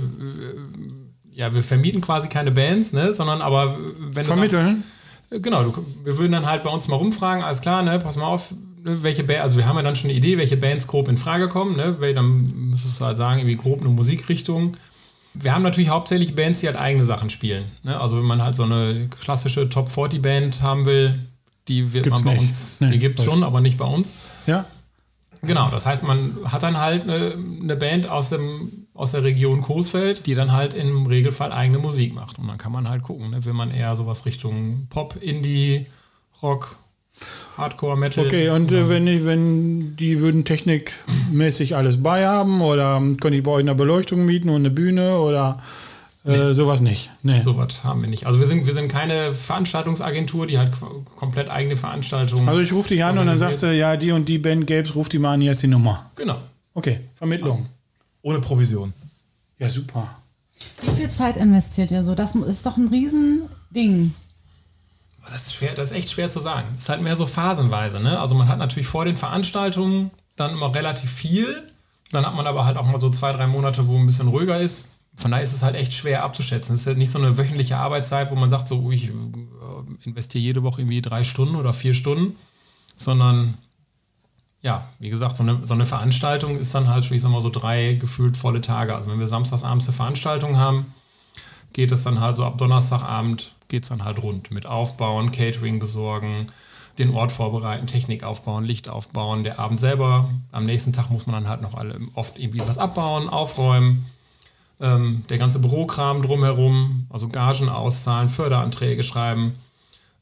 [1.32, 4.84] ja, wir vermieten quasi keine Bands, ne, sondern aber wenn du Vermitteln?
[5.30, 5.72] Sagst, genau, du,
[6.04, 9.24] wir würden dann halt bei uns mal rumfragen, alles klar, ne, pass mal auf, welche
[9.24, 11.76] Band, also wir haben ja dann schon eine Idee, welche Bands grob in Frage kommen,
[11.76, 14.76] ne, weil dann müsstest du halt sagen, irgendwie grob eine Musikrichtung.
[15.34, 17.64] Wir haben natürlich hauptsächlich Bands, die halt eigene Sachen spielen.
[17.82, 18.00] Ne?
[18.00, 21.18] Also wenn man halt so eine klassische Top 40 Band haben will,
[21.68, 22.50] die wird Gibt's man bei nicht.
[22.50, 24.16] uns, Nee, die gibt's schon, aber nicht bei uns.
[24.46, 24.64] Ja?
[25.42, 29.62] Genau, das heißt, man hat dann halt eine, eine Band aus, dem, aus der Region
[29.62, 32.38] Coesfeld, die dann halt im Regelfall eigene Musik macht.
[32.38, 33.44] Und dann kann man halt gucken, ne?
[33.44, 35.86] will man eher sowas Richtung Pop, Indie,
[36.42, 36.76] Rock,
[37.56, 38.24] Hardcore, Metal.
[38.26, 43.42] Okay, und äh, wenn, ich, wenn die würden technikmäßig alles bei haben oder könnte ich
[43.42, 45.60] bei euch eine Beleuchtung mieten und eine Bühne oder
[46.24, 47.10] äh, sowas nicht?
[47.22, 47.40] Nee.
[47.40, 48.26] Sowas haben wir nicht.
[48.26, 52.48] Also wir sind, wir sind keine Veranstaltungsagentur, die halt qu- komplett eigene Veranstaltungen.
[52.48, 54.94] Also ich rufe dich an und dann sagst du, ja, die und die Band gäb's,
[54.94, 56.10] ruf die mal an, hier ist die Nummer.
[56.16, 56.38] Genau.
[56.74, 57.66] Okay, Vermittlung.
[58.22, 58.92] Ohne Provision.
[59.58, 60.06] Ja, super.
[60.82, 62.14] Wie viel Zeit investiert ihr so?
[62.14, 64.12] Das ist doch ein Riesending.
[65.30, 66.66] Das ist, schwer, das ist echt schwer zu sagen.
[66.76, 68.00] Es ist halt mehr so phasenweise.
[68.00, 68.18] Ne?
[68.18, 71.62] Also man hat natürlich vor den Veranstaltungen dann immer relativ viel.
[72.10, 74.58] Dann hat man aber halt auch mal so zwei, drei Monate, wo ein bisschen ruhiger
[74.58, 74.92] ist.
[75.16, 76.74] Von daher ist es halt echt schwer abzuschätzen.
[76.74, 79.12] Es ist halt nicht so eine wöchentliche Arbeitszeit, wo man sagt, so ich äh,
[80.04, 82.36] investiere jede Woche irgendwie drei Stunden oder vier Stunden,
[82.96, 83.54] sondern
[84.62, 87.50] ja, wie gesagt, so eine, so eine Veranstaltung ist dann halt, ich sag mal, so
[87.50, 88.94] drei gefühlt volle Tage.
[88.94, 90.86] Also wenn wir samstagsabends eine Veranstaltung haben,
[91.72, 95.78] geht es dann halt so ab Donnerstagabend geht es dann halt rund mit Aufbauen, Catering
[95.78, 96.48] besorgen,
[96.98, 99.44] den Ort vorbereiten, Technik aufbauen, Licht aufbauen.
[99.44, 102.78] Der Abend selber, am nächsten Tag muss man dann halt noch alle oft irgendwie was
[102.78, 104.06] abbauen, aufräumen.
[104.80, 109.54] Ähm, der ganze Bürokram drumherum, also Gagen auszahlen, Förderanträge schreiben.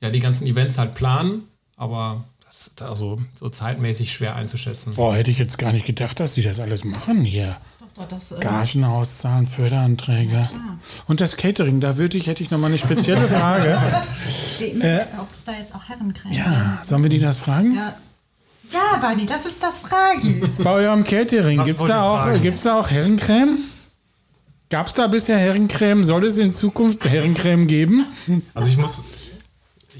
[0.01, 1.43] Ja, die ganzen Events halt planen,
[1.77, 4.95] aber das ist also so zeitmäßig schwer einzuschätzen.
[4.95, 7.57] Boah, hätte ich jetzt gar nicht gedacht, dass die das alles machen hier.
[7.97, 10.49] Doch, das, äh, Gagen auszahlen, Förderanträge.
[11.09, 13.79] Und das Catering, da würde ich, hätte ich nochmal eine spezielle Frage.
[15.19, 17.75] ob es da jetzt auch Herrenkräne ja, sollen wir die das fragen?
[17.75, 17.95] Ja.
[18.73, 20.53] Ja, Bunny, lass uns das fragen.
[20.59, 22.41] Bei eurem Catering, gibt es da, auch- fragen?
[22.41, 23.59] gibt's da auch Herrencreme?
[24.69, 26.03] Gab es da bisher Herrencreme?
[26.05, 28.05] Soll es in Zukunft Herrencreme geben?
[28.55, 29.05] Also ich muss,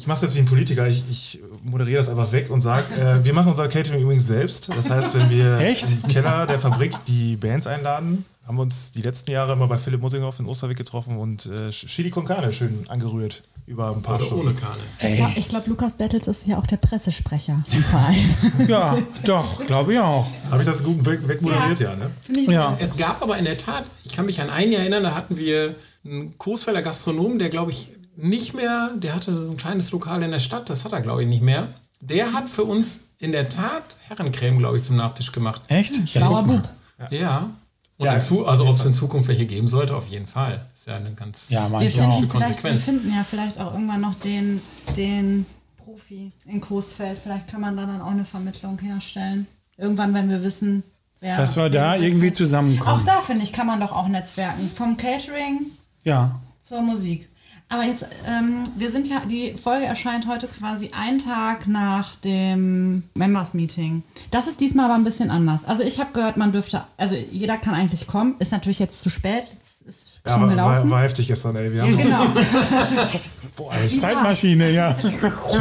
[0.07, 2.85] ich mache es jetzt wie ein Politiker, ich, ich moderiere das einfach weg und sage,
[2.95, 4.69] äh, wir machen unser Catering übrigens selbst.
[4.69, 5.83] Das heißt, wenn wir Echt?
[5.83, 9.77] im Keller der Fabrik die Bands einladen, haben wir uns die letzten Jahre immer bei
[9.77, 14.15] Philipp Musinghoff in Osterweg getroffen und äh, Chili con Carne schön angerührt über ein paar
[14.19, 14.47] Oder Stunden.
[14.47, 15.17] ohne Karne.
[15.19, 18.31] Ja, ich glaube, Lukas Bettels ist ja auch der Pressesprecher vom Verein.
[18.69, 20.29] Ja, doch, glaube ich auch.
[20.53, 22.13] Habe ich das gut weg, wegmoderiert, ja, ne?
[22.23, 22.77] Finde ich Ja.
[22.81, 25.37] Es gab aber in der Tat, ich kann mich an ein Jahr erinnern, da hatten
[25.37, 30.23] wir einen Coesfelder Gastronom, der glaube ich nicht mehr, der hatte so ein kleines Lokal
[30.23, 31.69] in der Stadt, das hat er glaube ich nicht mehr.
[32.01, 35.63] Der hat für uns in der Tat Herrencreme, glaube ich, zum Nachtisch gemacht.
[35.69, 35.93] Echt?
[35.95, 36.43] Ja, Schlauer.
[36.43, 36.69] Bub.
[37.11, 37.51] Ja.
[37.99, 40.65] Und Ja, in Zu also ob es in Zukunft welche geben sollte, auf jeden Fall.
[40.75, 42.85] Ist ja eine ganz Ja, Wir manche finden, vielleicht, wir Konsequenz.
[42.85, 44.61] finden ja vielleicht auch irgendwann noch den,
[44.97, 45.47] den
[45.83, 47.19] Profi in Coesfeld.
[47.19, 49.47] Vielleicht kann man da dann auch eine Vermittlung herstellen.
[49.79, 50.83] Irgendwann, wenn wir wissen,
[51.21, 51.39] wer.
[51.39, 52.35] Dass wir da irgendwie ist.
[52.35, 53.03] Auch zusammenkommen.
[53.07, 54.71] da, finde ich, kann man doch auch netzwerken.
[54.75, 55.61] Vom Catering
[56.05, 56.39] Ja.
[56.61, 57.31] zur Musik.
[57.69, 63.03] Aber jetzt, ähm, wir sind ja, die Folge erscheint heute quasi einen Tag nach dem
[63.15, 64.05] Members Meeting.
[64.31, 65.65] Das ist diesmal aber ein bisschen anders.
[65.65, 68.37] Also ich habe gehört, man dürfte, also jeder kann eigentlich kommen.
[68.39, 70.75] Ist natürlich jetzt zu spät, jetzt ist Ja, schon aber gelaufen.
[70.75, 71.73] war, war heftig gestern, ey.
[71.73, 72.27] Wir haben genau.
[73.57, 74.97] boah, echt Zeitmaschine, ja.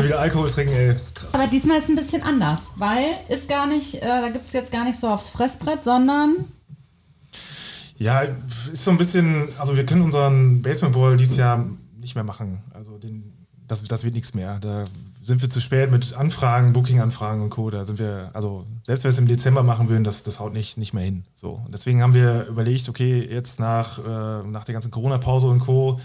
[0.03, 0.95] wieder Alkohol trinken, ey.
[1.31, 4.71] Aber diesmal ist ein bisschen anders, weil ist gar nicht, äh, da gibt es jetzt
[4.71, 6.35] gar nicht so aufs Fressbrett, sondern
[7.97, 11.65] Ja, ist so ein bisschen, also wir können unseren Basement Ball dieses Jahr
[12.05, 12.61] nicht mehr machen.
[12.73, 14.59] Also den, das, das wird nichts mehr.
[14.59, 14.85] Da
[15.23, 17.69] sind wir zu spät mit Anfragen, Booking-Anfragen und Co.
[17.69, 20.53] Da sind wir, also selbst wenn wir es im Dezember machen würden, das, das haut
[20.53, 21.23] nicht, nicht mehr hin.
[21.33, 21.61] So.
[21.65, 25.99] Und deswegen haben wir überlegt, okay, jetzt nach, äh, nach der ganzen Corona-Pause und Co.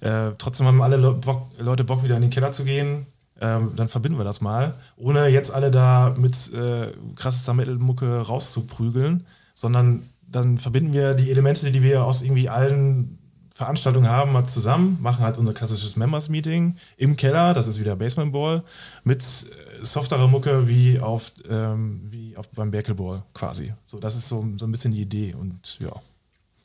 [0.00, 3.06] Äh, trotzdem haben alle Le Bock, Leute Bock, wieder in den Keller zu gehen.
[3.40, 9.26] Ähm, dann verbinden wir das mal, ohne jetzt alle da mit äh, krassester Metal-Mucke rauszuprügeln,
[9.54, 13.18] sondern dann verbinden wir die Elemente, die wir aus irgendwie allen
[13.52, 18.32] Veranstaltungen haben, mal zusammen, machen halt unser klassisches Members-Meeting im Keller, das ist wieder Basement
[18.32, 18.62] Ball,
[19.04, 23.74] mit äh, softerer Mucke wie auf, ähm, wie auf beim Berkel Ball quasi.
[23.86, 25.92] So, das ist so, so ein bisschen die Idee und ja.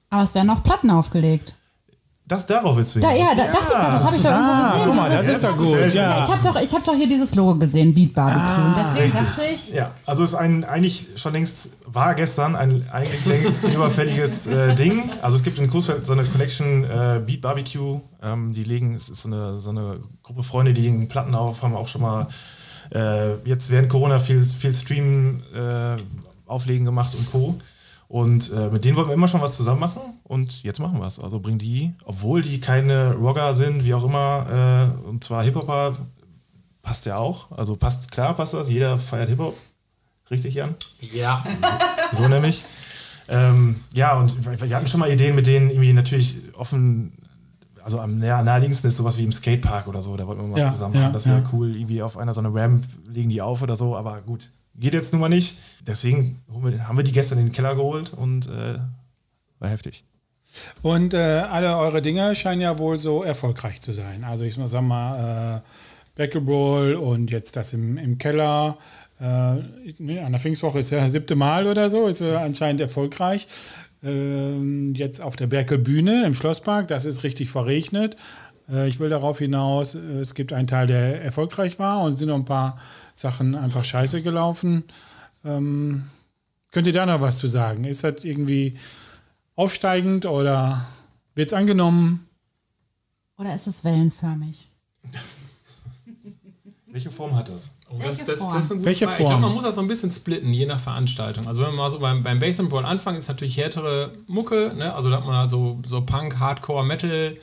[0.09, 1.55] aber es werden noch Platten aufgelegt.
[2.27, 4.51] Das darauf willst du Da, ja, da dachte ich doch, das habe ich doch irgendwo
[4.51, 4.85] Ah, gesehen.
[4.87, 5.93] guck mal, das ist doch gut.
[5.93, 8.65] Ja, ich habe doch, ich hab doch hier dieses Logo gesehen, Beat Barbecue.
[8.65, 9.27] Und deswegen richtig.
[9.27, 13.63] dachte ich, Ja, also es ist ein eigentlich schon längst, war gestern ein eigentlich längst
[13.73, 15.09] überfälliges äh, Ding.
[15.21, 19.07] Also es gibt in Coesfeld so eine Connection äh, Beat Barbecue, ähm, die legen, es
[19.07, 22.27] ist so eine, so eine Gruppe Freunde, die legen Platten auf, haben auch schon mal
[22.93, 25.95] äh, jetzt während Corona viel, viel Stream äh,
[26.45, 27.55] Auflegen gemacht und Co.
[28.09, 31.07] Und äh, mit denen wollten wir immer schon was zusammen machen und jetzt machen wir
[31.07, 31.19] es.
[31.19, 35.95] Also bringen die, obwohl die keine Rocker sind, wie auch immer, äh, und zwar Hip-Hopper,
[36.81, 37.51] passt ja auch.
[37.51, 39.57] Also passt, klar passt das, jeder feiert Hip-Hop.
[40.29, 40.75] Richtig, Jan?
[41.13, 41.43] Ja.
[42.13, 42.63] So nämlich.
[43.29, 47.11] Ähm, ja, und wir hatten schon mal Ideen, mit denen irgendwie natürlich offen,
[47.83, 50.59] also am nahe- naheliegendsten ist sowas wie im Skatepark oder so, da wollten wir was
[50.61, 51.03] Ja, zusammen machen.
[51.07, 51.49] ja, das wäre ja.
[51.51, 54.93] cool, irgendwie auf einer so einer Ramp legen die auf oder so, aber gut, geht
[54.93, 55.57] jetzt nun mal nicht.
[55.85, 56.41] Deswegen
[56.87, 58.79] haben wir die gestern in den Keller geholt und äh,
[59.59, 60.05] war heftig.
[60.81, 64.23] Und äh, alle eure Dinge scheinen ja wohl so erfolgreich zu sein.
[64.23, 65.61] Also ich sag mal, äh,
[66.17, 68.77] Backelroll und jetzt das im, im Keller.
[69.19, 73.47] Äh, an der Pfingstwoche ist ja das siebte Mal oder so, ist ja anscheinend erfolgreich.
[74.03, 78.15] Ähm, jetzt auf der Berkelbühne im Schlosspark, das ist richtig verregnet.
[78.69, 82.29] Äh, ich will darauf hinaus, äh, es gibt einen Teil, der erfolgreich war und sind
[82.29, 82.79] noch ein paar
[83.13, 84.83] Sachen einfach scheiße gelaufen.
[85.45, 86.03] Ähm,
[86.71, 87.85] könnt ihr da noch was zu sagen?
[87.85, 88.77] Ist das irgendwie
[89.57, 90.85] aufsteigend oder
[91.35, 92.23] wird es angenommen?
[93.37, 94.69] oder ist es wellenförmig?
[96.89, 97.71] Welche Form hat das?
[97.89, 98.53] Oh, das, Welche das, Form?
[98.55, 99.23] das Welche Frage.
[99.23, 99.41] Ich glaube, Form?
[99.41, 101.45] man muss das so ein bisschen splitten, je nach Veranstaltung.
[101.45, 104.95] Also wenn wir mal so beim, beim Basement Brawl anfangen, ist natürlich härtere Mucke, ne?
[104.95, 107.37] also da hat man halt so, so Punk, Hardcore, Metal,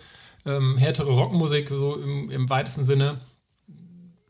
[0.46, 3.20] ähm, härtere Rockmusik, so im, im weitesten Sinne.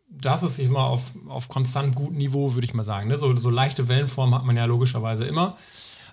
[0.09, 3.09] Das ist sich mal auf, auf konstant gutem Niveau, würde ich mal sagen.
[3.09, 3.17] Ne?
[3.17, 5.57] So, so leichte Wellenform hat man ja logischerweise immer.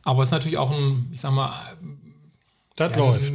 [0.04, 1.52] Aber es ist natürlich auch ein, ich sag mal,
[2.76, 3.34] Das Ja, läuft.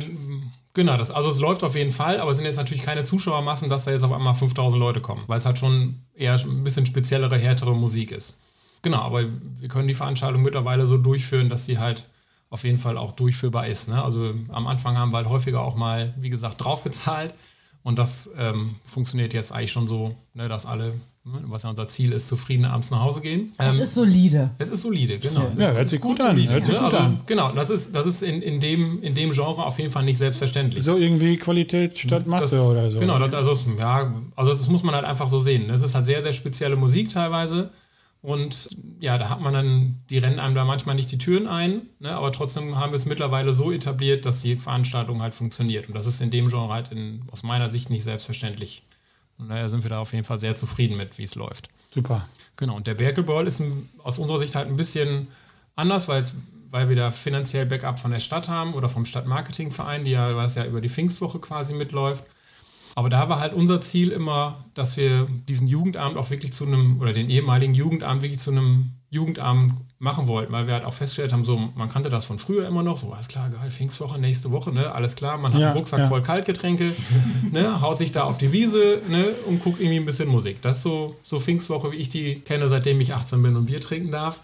[0.75, 3.71] Genau, das, also es läuft auf jeden Fall, aber es sind jetzt natürlich keine Zuschauermassen,
[3.71, 6.85] dass da jetzt auf einmal 5000 Leute kommen, weil es halt schon eher ein bisschen
[6.85, 8.41] speziellere, härtere Musik ist.
[8.83, 9.23] Genau, aber
[9.59, 12.07] wir können die Veranstaltung mittlerweile so durchführen, dass sie halt
[12.51, 13.89] auf jeden Fall auch durchführbar ist.
[13.89, 14.03] Ne?
[14.03, 17.33] Also am Anfang haben wir halt häufiger auch mal, wie gesagt, draufgezahlt
[17.83, 20.93] und das ähm, funktioniert jetzt eigentlich schon so, ne, dass alle,
[21.49, 23.53] was ja unser Ziel ist, zufrieden abends nach Hause gehen.
[23.59, 24.51] Das Ähm, ist solide.
[24.59, 25.41] es ist solide, genau.
[25.59, 26.79] Ja, Es hört ist sich gut an, hört sich ne?
[26.79, 27.21] gut also, an.
[27.27, 30.18] Genau, das ist, das ist in, in, dem, in dem Genre auf jeden Fall nicht
[30.18, 30.85] selbstverständlich.
[30.85, 33.01] So irgendwie Qualität statt Masse Das- oder so.
[33.01, 35.66] Genau, das, also, ja, also das muss man halt einfach so sehen.
[35.68, 37.70] Das ist halt sehr, sehr spezielle Musik teilweise.
[38.22, 38.68] Und
[38.99, 42.11] ja, da hat man dann, die rennen einem da manchmal nicht die Türen ein, ne,
[42.12, 45.87] aber trotzdem haben wir es mittlerweile so etabliert, dass die Veranstaltung halt funktioniert.
[45.89, 48.83] Und das ist in dem Genre halt in, aus meiner Sicht nicht selbstverständlich.
[49.39, 51.68] Und daher sind wir da auf jeden Fall sehr zufrieden mit, wie es läuft.
[51.93, 52.26] Super.
[52.57, 55.28] Genau, und der Berkelball ist ein, aus unserer Sicht halt ein bisschen
[55.74, 56.22] anders, weil,
[56.70, 60.55] weil wir da finanziell Backup von der Stadt haben oder vom Stadtmarketingverein, die ja, was
[60.55, 62.24] ja über die Pfingstwoche quasi mitläuft.
[62.95, 66.99] Aber da war halt unser Ziel immer, dass wir diesen Jugendabend auch wirklich zu einem,
[66.99, 71.33] oder den ehemaligen Jugendabend wirklich zu einem Jugendabend machen wollten, weil wir halt auch festgestellt
[71.33, 74.51] haben, so, man kannte das von früher immer noch, so, alles klar, geil, Pfingstwoche, nächste
[74.51, 76.09] Woche, ne, alles klar, man hat Ja, einen Rucksack ja.
[76.09, 76.93] voll Kaltgetränke,
[77.53, 80.61] ne, haut sich da auf die Wiese, ne, und guckt irgendwie ein bisschen Musik.
[80.61, 83.81] Das ist so, so Pfingstwoche, wie ich die kenne, seitdem ich 18 bin und Bier
[83.81, 84.41] trinken darf.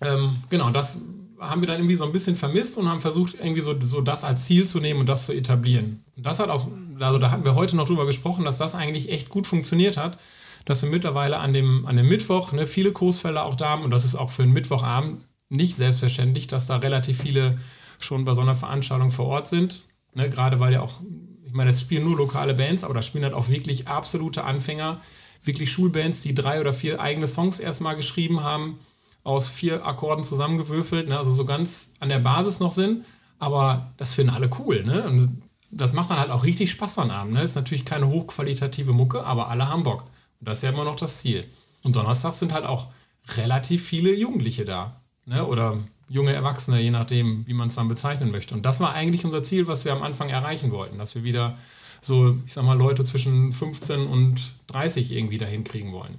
[0.00, 1.00] Ähm, genau, das
[1.40, 4.22] haben wir dann irgendwie so ein bisschen vermisst und haben versucht, irgendwie so, so das
[4.22, 6.04] als Ziel zu nehmen und das zu etablieren.
[6.16, 6.66] Und das hat aus,
[7.00, 10.18] also da hatten wir heute noch drüber gesprochen, dass das eigentlich echt gut funktioniert hat,
[10.64, 13.90] dass wir mittlerweile an dem, an dem Mittwoch ne, viele Kursfälle auch da haben und
[13.90, 17.58] das ist auch für einen Mittwochabend nicht selbstverständlich, dass da relativ viele
[18.00, 19.82] schon bei so einer Veranstaltung vor Ort sind.
[20.14, 21.00] Ne, gerade weil ja auch,
[21.44, 25.00] ich meine, es spielen nur lokale Bands, aber da spielen halt auch wirklich absolute Anfänger,
[25.42, 28.78] wirklich Schulbands, die drei oder vier eigene Songs erstmal geschrieben haben,
[29.24, 33.04] aus vier Akkorden zusammengewürfelt, ne, also so ganz an der Basis noch sind,
[33.38, 35.04] aber das finden alle cool, ne?
[35.08, 35.42] Und
[35.72, 37.32] das macht dann halt auch richtig Spaß am Abend.
[37.32, 37.42] Ne?
[37.42, 40.04] Ist natürlich keine hochqualitative Mucke, aber alle haben Bock.
[40.44, 41.44] Das ist ja immer noch das Ziel.
[41.82, 42.88] Und Donnerstag sind halt auch
[43.36, 45.00] relativ viele Jugendliche da.
[45.26, 45.46] Ne?
[45.46, 45.76] Oder
[46.08, 48.54] junge Erwachsene, je nachdem, wie man es dann bezeichnen möchte.
[48.54, 51.56] Und das war eigentlich unser Ziel, was wir am Anfang erreichen wollten, dass wir wieder
[52.00, 56.18] so, ich sag mal, Leute zwischen 15 und 30 irgendwie dahin kriegen wollen.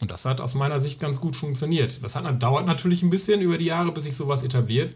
[0.00, 1.98] Und das hat aus meiner Sicht ganz gut funktioniert.
[2.02, 4.94] Das hat, dauert natürlich ein bisschen über die Jahre, bis sich sowas etabliert.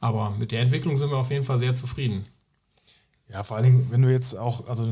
[0.00, 2.24] Aber mit der Entwicklung sind wir auf jeden Fall sehr zufrieden.
[3.28, 4.84] Ja, vor allen Dingen, wenn du jetzt auch, also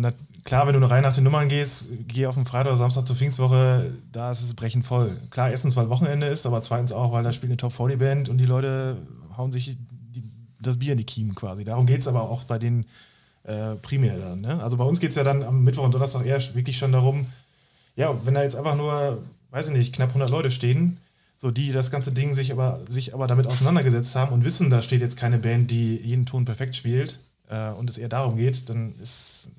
[0.49, 3.17] klar, wenn du Reihe nach den Nummern gehst, geh auf den Freitag oder Samstag zur
[3.17, 5.15] Pfingstwoche, da ist es brechend voll.
[5.29, 8.47] Klar, erstens, weil Wochenende ist, aber zweitens auch, weil da spielt eine Top-40-Band und die
[8.47, 8.97] Leute
[9.37, 10.23] hauen sich die,
[10.59, 11.65] das Bier in die Kiemen quasi.
[11.65, 12.87] Darum geht es aber auch bei den
[13.43, 14.41] äh, primär dann.
[14.41, 14.63] Ne?
[14.63, 17.27] Also bei uns geht es ja dann am Mittwoch und Donnerstag eher wirklich schon darum,
[17.95, 20.97] ja, wenn da jetzt einfach nur, weiß ich nicht, knapp 100 Leute stehen,
[21.37, 24.81] so die das ganze Ding sich aber, sich aber damit auseinandergesetzt haben und wissen, da
[24.81, 27.19] steht jetzt keine Band, die jeden Ton perfekt spielt
[27.51, 29.51] äh, und es eher darum geht, dann ist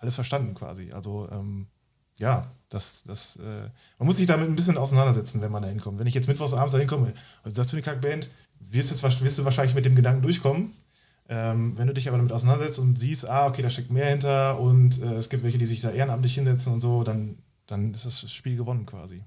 [0.00, 0.90] alles verstanden quasi.
[0.92, 1.66] Also ähm,
[2.18, 5.98] ja, das, das, äh, man muss sich damit ein bisschen auseinandersetzen, wenn man da hinkommt.
[5.98, 7.12] Wenn ich jetzt mittwochs abends da hinkomme,
[7.44, 8.28] ist das für eine Kackband?
[8.58, 10.72] Wirst, wirst du wahrscheinlich mit dem Gedanken durchkommen.
[11.28, 14.58] Ähm, wenn du dich aber damit auseinandersetzt und siehst, ah, okay, da steckt mehr hinter
[14.58, 18.04] und äh, es gibt welche, die sich da ehrenamtlich hinsetzen und so, dann, dann ist
[18.04, 19.22] das Spiel gewonnen quasi.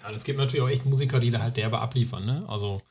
[0.00, 2.40] Ja, es gibt natürlich auch echt Musiker, die da halt derbe abliefern, ne?
[2.48, 2.82] Also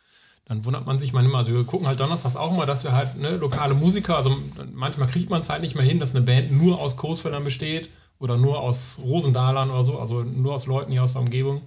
[0.46, 3.18] dann wundert man sich manchmal, also wir gucken halt donnerstags auch mal, dass wir halt
[3.18, 4.36] ne, lokale Musiker, also
[4.74, 7.90] manchmal kriegt man es halt nicht mehr hin, dass eine Band nur aus Coesfeldern besteht
[8.20, 11.62] oder nur aus Rosendalern oder so, also nur aus Leuten hier aus der Umgebung.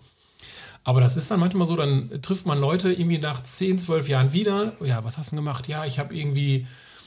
[0.84, 4.32] Aber das ist dann manchmal so, dann trifft man Leute irgendwie nach 10, 12 Jahren
[4.32, 4.72] wieder.
[4.80, 5.66] Ja, was hast du denn gemacht?
[5.66, 6.64] Ja, ich habe irgendwie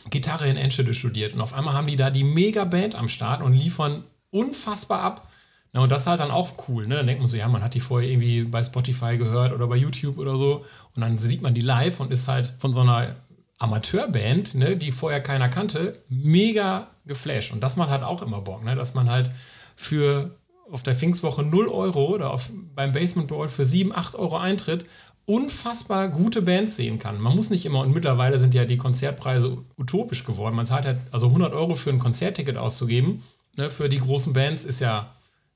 [0.09, 1.33] Gitarre in Enschede studiert.
[1.33, 5.28] Und auf einmal haben die da die Mega-Band am Start und liefern unfassbar ab.
[5.71, 6.87] Na, und das ist halt dann auch cool.
[6.87, 6.95] Ne?
[6.95, 9.75] Dann denkt man so, ja, man hat die vorher irgendwie bei Spotify gehört oder bei
[9.75, 10.65] YouTube oder so.
[10.95, 13.15] Und dann sieht man die live und ist halt von so einer
[13.59, 17.51] Amateurband, ne, die vorher keiner kannte, mega geflasht.
[17.51, 18.75] Und das macht halt auch immer Bock, ne?
[18.75, 19.29] dass man halt
[19.75, 20.31] für
[20.71, 24.85] auf der Pfingstwoche 0 Euro oder auf, beim Basement Brawl für 7, 8 Euro Eintritt
[25.25, 27.19] unfassbar gute Bands sehen kann.
[27.19, 30.55] Man muss nicht immer, und mittlerweile sind ja die Konzertpreise utopisch geworden.
[30.55, 33.23] Man zahlt halt, also 100 Euro für ein Konzertticket auszugeben,
[33.55, 35.11] ne, für die großen Bands ist ja,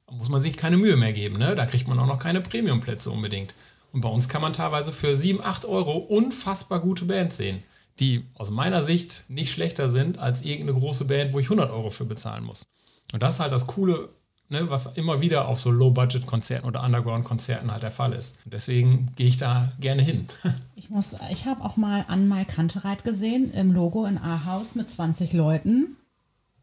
[0.07, 1.37] da muss man sich keine Mühe mehr geben.
[1.37, 1.55] Ne?
[1.55, 3.53] Da kriegt man auch noch keine Premiumplätze unbedingt.
[3.91, 7.63] Und bei uns kann man teilweise für 7, 8 Euro unfassbar gute Bands sehen,
[7.99, 11.91] die aus meiner Sicht nicht schlechter sind als irgendeine große Band, wo ich 100 Euro
[11.91, 12.65] für bezahlen muss.
[13.13, 14.09] Und das ist halt das Coole,
[14.49, 18.39] ne, was immer wieder auf so Low-Budget-Konzerten oder Underground-Konzerten halt der Fall ist.
[18.45, 20.27] Deswegen gehe ich da gerne hin.
[20.75, 25.31] Ich muss, ich habe auch mal Anmal Kantereit gesehen im Logo in Ahaus mit 20
[25.31, 25.95] Leuten.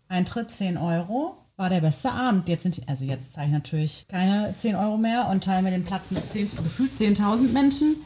[0.08, 1.38] Eintritt 10 Euro.
[1.60, 2.48] War der beste Abend.
[2.48, 5.84] Jetzt sind, also jetzt zahle ich natürlich keine 10 Euro mehr und teile mir den
[5.84, 7.96] Platz mit 10, gefühlt 10.000 Menschen.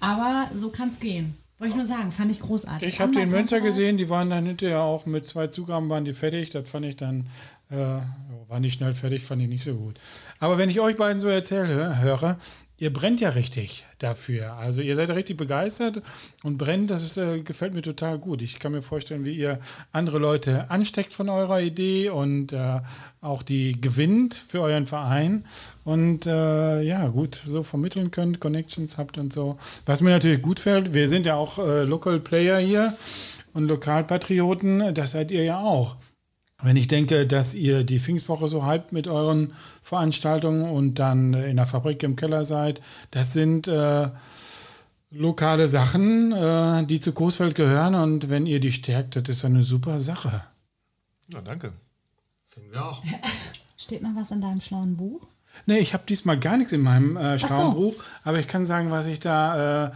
[0.00, 1.36] Aber so kann es gehen.
[1.58, 2.88] Wollte ich nur sagen, fand ich großartig.
[2.88, 3.64] Ich habe Münster Kantereit.
[3.64, 6.48] gesehen, die waren dann hinterher auch mit zwei Zugaben waren die fertig.
[6.48, 7.26] Das fand ich dann,
[7.70, 7.76] äh,
[8.48, 9.96] war nicht schnell fertig, fand ich nicht so gut.
[10.38, 12.38] Aber wenn ich euch beiden so erzähle, höre,
[12.82, 14.54] ihr brennt ja richtig dafür.
[14.54, 16.02] Also ihr seid richtig begeistert
[16.42, 18.42] und brennt, das ist, äh, gefällt mir total gut.
[18.42, 19.60] Ich kann mir vorstellen, wie ihr
[19.92, 22.80] andere Leute ansteckt von eurer Idee und äh,
[23.20, 25.44] auch die gewinnt für euren Verein
[25.84, 29.56] und äh, ja, gut so vermitteln könnt, Connections habt und so.
[29.86, 32.92] Was mir natürlich gut fällt, wir sind ja auch äh, Local Player hier
[33.54, 35.94] und Lokalpatrioten, das seid ihr ja auch.
[36.62, 39.52] Wenn ich denke, dass ihr die Pfingstwoche so hypt mit euren
[39.82, 44.10] Veranstaltungen und dann äh, in der Fabrik im Keller seid, das sind äh,
[45.10, 49.62] lokale Sachen, äh, die zu Coesfeld gehören und wenn ihr die stärkt, das ist eine
[49.62, 50.44] super Sache.
[51.28, 51.72] Ja, danke.
[52.46, 53.02] Finden wir auch.
[53.76, 55.26] Steht noch was in deinem schlauen Buch?
[55.66, 57.46] Nee, ich habe diesmal gar nichts in meinem äh, so.
[57.46, 57.94] schlauen Buch,
[58.24, 59.92] aber ich kann sagen, was ich da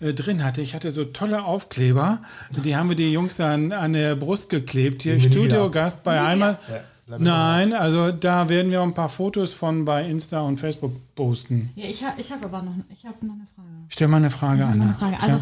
[0.00, 0.62] äh, drin hatte.
[0.62, 2.20] Ich hatte so tolle Aufkleber,
[2.64, 5.02] die haben wir die Jungs dann an der Brust geklebt.
[5.02, 6.56] Hier Studiogast bei bleiben
[7.18, 11.70] Nein, also da werden wir auch ein paar Fotos von bei Insta und Facebook posten.
[11.74, 13.68] Ja, ich habe ich hab aber noch, ich hab noch eine Frage.
[13.88, 14.80] Stell mal eine Frage an.
[14.80, 15.16] eine Frage.
[15.20, 15.40] Also,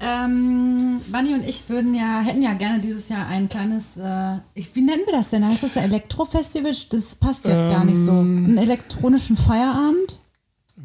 [0.00, 4.74] ähm, Bunny und ich würden ja, hätten ja gerne dieses Jahr ein kleines, äh, ich,
[4.74, 5.46] wie nennen wir das denn?
[5.46, 6.72] Heißt das ja Elektrofestival?
[6.90, 8.10] Das passt jetzt gar nicht so.
[8.10, 8.46] Ähm.
[8.46, 10.20] Einen elektronischen Feierabend?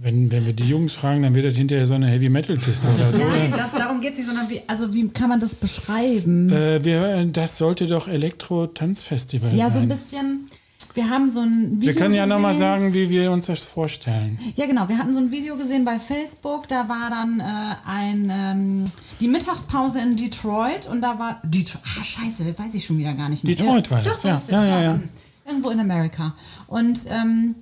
[0.01, 3.19] Wenn, wenn wir die Jungs fragen, dann wird das hinterher so eine Heavy-Metal-Kiste oder so.
[3.19, 6.49] Nein, das, darum geht es nicht, sondern wie, also wie kann man das beschreiben?
[6.49, 9.97] Äh, wir, das sollte doch Elektro-Tanzfestival ja, so ein sein.
[9.97, 10.49] bisschen.
[10.93, 14.39] Wir haben so ein Video wir können ja nochmal sagen, wie wir uns das vorstellen.
[14.55, 14.87] Ja, genau.
[14.87, 16.69] Wir hatten so ein Video gesehen bei Facebook.
[16.69, 17.43] Da war dann äh,
[17.85, 18.85] ein, ähm,
[19.19, 21.41] die Mittagspause in Detroit und da war.
[21.43, 23.53] Detroit, ah, scheiße, weiß ich schon wieder gar nicht mehr.
[23.53, 24.41] Detroit war das, Doch, ja.
[24.49, 24.99] Ja, ja, ja.
[25.45, 26.33] Irgendwo in Amerika.
[26.67, 27.55] Und ähm,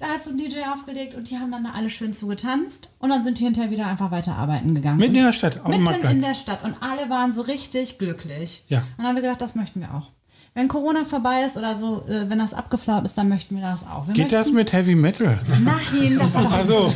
[0.00, 3.10] da hat so ein DJ aufgelegt und die haben dann da alle schön zugetanzt und
[3.10, 4.98] dann sind die hinterher wieder einfach weiter arbeiten gegangen.
[4.98, 7.98] Mitten in der Stadt, auf dem Mitten in der Stadt und alle waren so richtig
[7.98, 8.64] glücklich.
[8.68, 8.78] Ja.
[8.78, 10.08] Und dann haben wir gedacht, das möchten wir auch.
[10.54, 13.86] Wenn Corona vorbei ist oder so, äh, wenn das abgeflaut ist, dann möchten wir das
[13.86, 14.06] auch.
[14.06, 15.38] Wir Geht das möchten, mit Heavy Metal?
[15.62, 16.92] Nein, das war Also,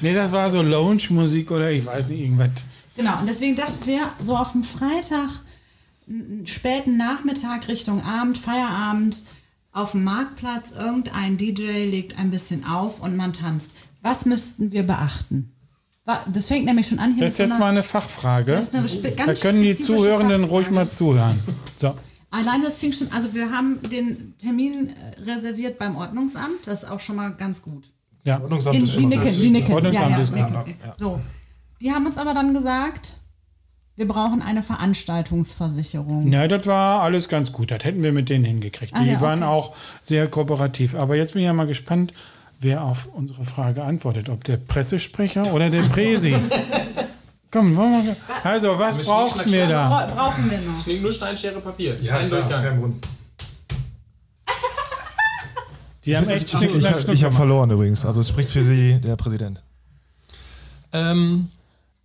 [0.00, 2.50] nee, das war so Lounge-Musik oder ich weiß nicht, irgendwas.
[2.96, 5.28] Genau, und deswegen dachten wir, so auf dem Freitag,
[6.44, 9.16] späten Nachmittag Richtung Abend, Feierabend,
[9.78, 13.72] auf dem Marktplatz, irgendein DJ legt ein bisschen auf und man tanzt.
[14.02, 15.52] Was müssten wir beachten?
[16.32, 18.52] Das fängt nämlich schon an hier Das ist jetzt einer- mal eine Fachfrage.
[18.52, 20.52] Das ist eine Da können die Zuhörenden Fachfrage.
[20.52, 21.38] ruhig mal zuhören.
[21.78, 21.94] So.
[22.30, 26.90] Allein das fing schon, also wir haben den Termin äh, reserviert beim Ordnungsamt, das ist
[26.90, 27.84] auch schon mal ganz gut.
[28.24, 28.40] Ja.
[28.40, 29.72] Ordnungsamt In, ist Nicken, Nicken.
[29.74, 30.66] Ordnungsamt ja, ja, ist gut.
[30.66, 30.74] Nicken.
[30.96, 31.20] So.
[31.80, 33.14] Die haben uns aber dann gesagt,
[33.98, 36.30] wir brauchen eine Veranstaltungsversicherung.
[36.32, 37.72] Ja, das war alles ganz gut.
[37.72, 38.92] Das hätten wir mit denen hingekriegt.
[38.94, 39.50] Ah, Die ja, waren okay.
[39.52, 40.94] auch sehr kooperativ.
[40.94, 42.12] Aber jetzt bin ich ja mal gespannt,
[42.60, 44.28] wer auf unsere Frage antwortet.
[44.28, 46.36] Ob der Pressesprecher oder der Präsi.
[47.50, 48.16] Komm, wollen wir.
[48.44, 49.88] Also, was brauchen wir da?
[49.88, 50.80] Bra- Brauchen wir noch.
[50.82, 51.96] Schnick nur Stein, Schere, Papier.
[52.00, 52.62] Ja, Ein klar, Durchgang.
[52.62, 53.06] kein Grund.
[56.04, 58.04] Die haben echt Schnick, Ich, Schnack, ich, Schnuck ich habe verloren übrigens.
[58.06, 59.60] Also es spricht für Sie der Präsident.
[60.92, 61.48] Ähm,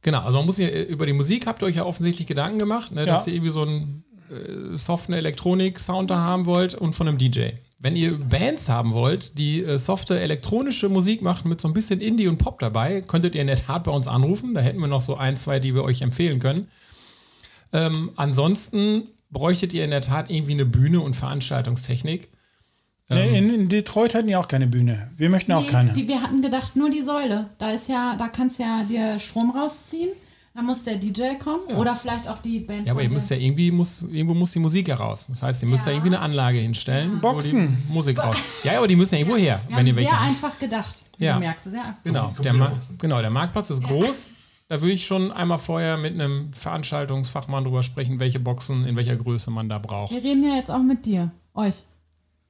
[0.03, 2.91] genau, also man muss ja über die Musik habt ihr euch ja offensichtlich Gedanken gemacht,
[2.91, 7.17] ne, dass ihr irgendwie so einen äh, soften Elektronik-Sound da haben wollt und von einem
[7.17, 7.49] DJ.
[7.79, 11.99] Wenn ihr Bands haben wollt, die äh, softe elektronische Musik machen mit so ein bisschen
[11.99, 14.53] Indie und Pop dabei, könntet ihr in der Tat bei uns anrufen.
[14.53, 16.67] Da hätten wir noch so ein, zwei, die wir euch empfehlen können.
[17.73, 22.29] Ähm, ansonsten bräuchtet ihr in der Tat irgendwie eine Bühne und Veranstaltungstechnik.
[23.09, 25.09] Nee, in, in Detroit hatten die auch keine Bühne.
[25.17, 25.93] Wir möchten auch Nee, keine.
[25.93, 27.49] Die, wir hatten gedacht, nur die Säule.
[27.57, 30.09] Da ist ja, da kannst ja dir Strom rausziehen.
[30.55, 32.85] Da muss der DJ kommen oder vielleicht auch die Band.
[32.85, 35.25] Ja, aber ihr müsst ja irgendwie, muss, irgendwo muss die Musik heraus.
[35.27, 35.97] Das heißt, ihr müsst ja, Ja.
[35.97, 37.75] irgendwie eine Anlage hinstellen, wo Boxen.
[37.89, 38.37] die Musik raus.
[38.63, 40.29] Ja, aber die müssen ja irgendwo her, Wir wenn ihr welche sehr habt.
[40.29, 40.95] einfach gedacht.
[41.17, 41.33] Ja.
[41.33, 41.97] Du merkst es, ja.
[42.03, 44.31] Genau, der Ma genau, der Marktplatz ist groß.
[44.69, 49.15] Da würde ich schon einmal vorher mit einem Veranstaltungsfachmann drüber sprechen, welche Boxen in welcher
[49.15, 50.13] Größe man da braucht.
[50.13, 51.83] Wir reden ja jetzt auch mit dir, euch.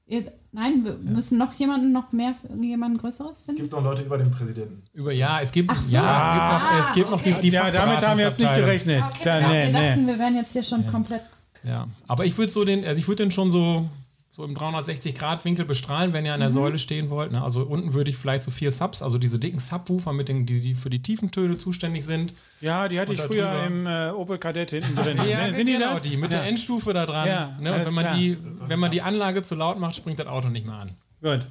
[0.07, 0.23] Ihr,
[0.53, 3.61] nein, wir müssen noch jemanden, noch mehr, jemanden Größeres Es finden?
[3.61, 4.83] gibt noch Leute über den Präsidenten.
[4.93, 5.91] Über ja, es gibt so.
[5.95, 8.55] ja, es gibt noch, es gibt noch die, die ja, damit haben wir jetzt nicht
[8.55, 9.03] gerechnet.
[9.03, 10.11] Okay, Da, wir, nee, wir dachten, nee.
[10.11, 11.21] wir wären jetzt hier schon komplett.
[11.63, 13.87] Ja, aber ich würde so den, also ich würde den schon so
[14.36, 16.53] so im 360 Grad Winkel bestrahlen, wenn ihr an der Mhm.
[16.53, 17.31] Säule stehen wollt.
[17.31, 17.43] Ne?
[17.43, 20.59] Also unten würde ich vielleicht so vier Subs, also diese dicken Subwoofer mit den, die,
[20.59, 22.34] die für die tiefen Töne zuständig sind.
[22.59, 25.19] Ja, die hatte ich früher drüber- im äh, Opel Kadett hinten drin.
[25.23, 25.99] sind, sind die genau, da?
[25.99, 26.39] die mit ja.
[26.39, 27.27] der Endstufe da dran.
[27.27, 27.86] Ja, ne?
[27.86, 28.17] Wenn man klar.
[28.17, 30.89] die, wenn man die Anlage zu laut macht, springt das Auto nicht mehr an.
[31.21, 31.45] Gut.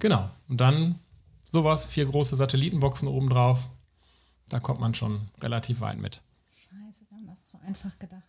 [0.00, 0.28] Genau.
[0.48, 0.96] Und dann
[1.48, 3.68] sowas, vier große Satellitenboxen oben drauf.
[4.48, 6.20] Da kommt man schon relativ weit mit.
[6.50, 8.22] Scheiße, wir haben das so einfach gedacht.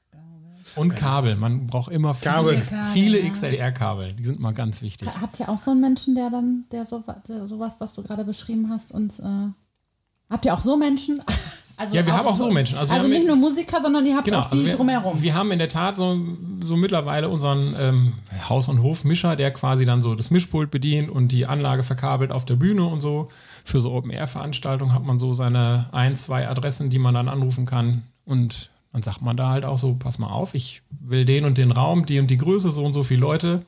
[0.77, 1.35] Und Kabel.
[1.35, 2.61] Man braucht immer viele, Kabel.
[2.93, 3.29] viele.
[3.29, 4.13] XLR-Kabel.
[4.13, 5.07] Die sind mal ganz wichtig.
[5.21, 8.23] Habt ihr auch so einen Menschen, der dann, der so, der sowas, was du gerade
[8.25, 9.19] beschrieben hast, uns.
[9.19, 9.25] Äh,
[10.29, 11.21] habt ihr auch so Menschen?
[11.75, 12.77] Also Ja, wir haben auch so Menschen.
[12.77, 15.19] Also Also, nicht nur Musiker, sondern ihr habt Genau, auch die also wir, drumherum.
[15.19, 16.19] wir haben in der Tat so,
[16.61, 18.13] so mittlerweile unseren ähm,
[18.47, 22.45] Haus- und Hofmischer, der quasi dann so das Mischpult bedient und die Anlage verkabelt auf
[22.45, 23.29] der Bühne und so.
[23.65, 28.03] Für so Open-Air-Veranstaltungen hat man so seine ein, zwei Adressen, die man dann anrufen kann.
[28.23, 31.57] Und dann sagt man da halt auch so, pass mal auf, ich will den und
[31.57, 33.65] den Raum, die und die Größe, so und so viele Leute.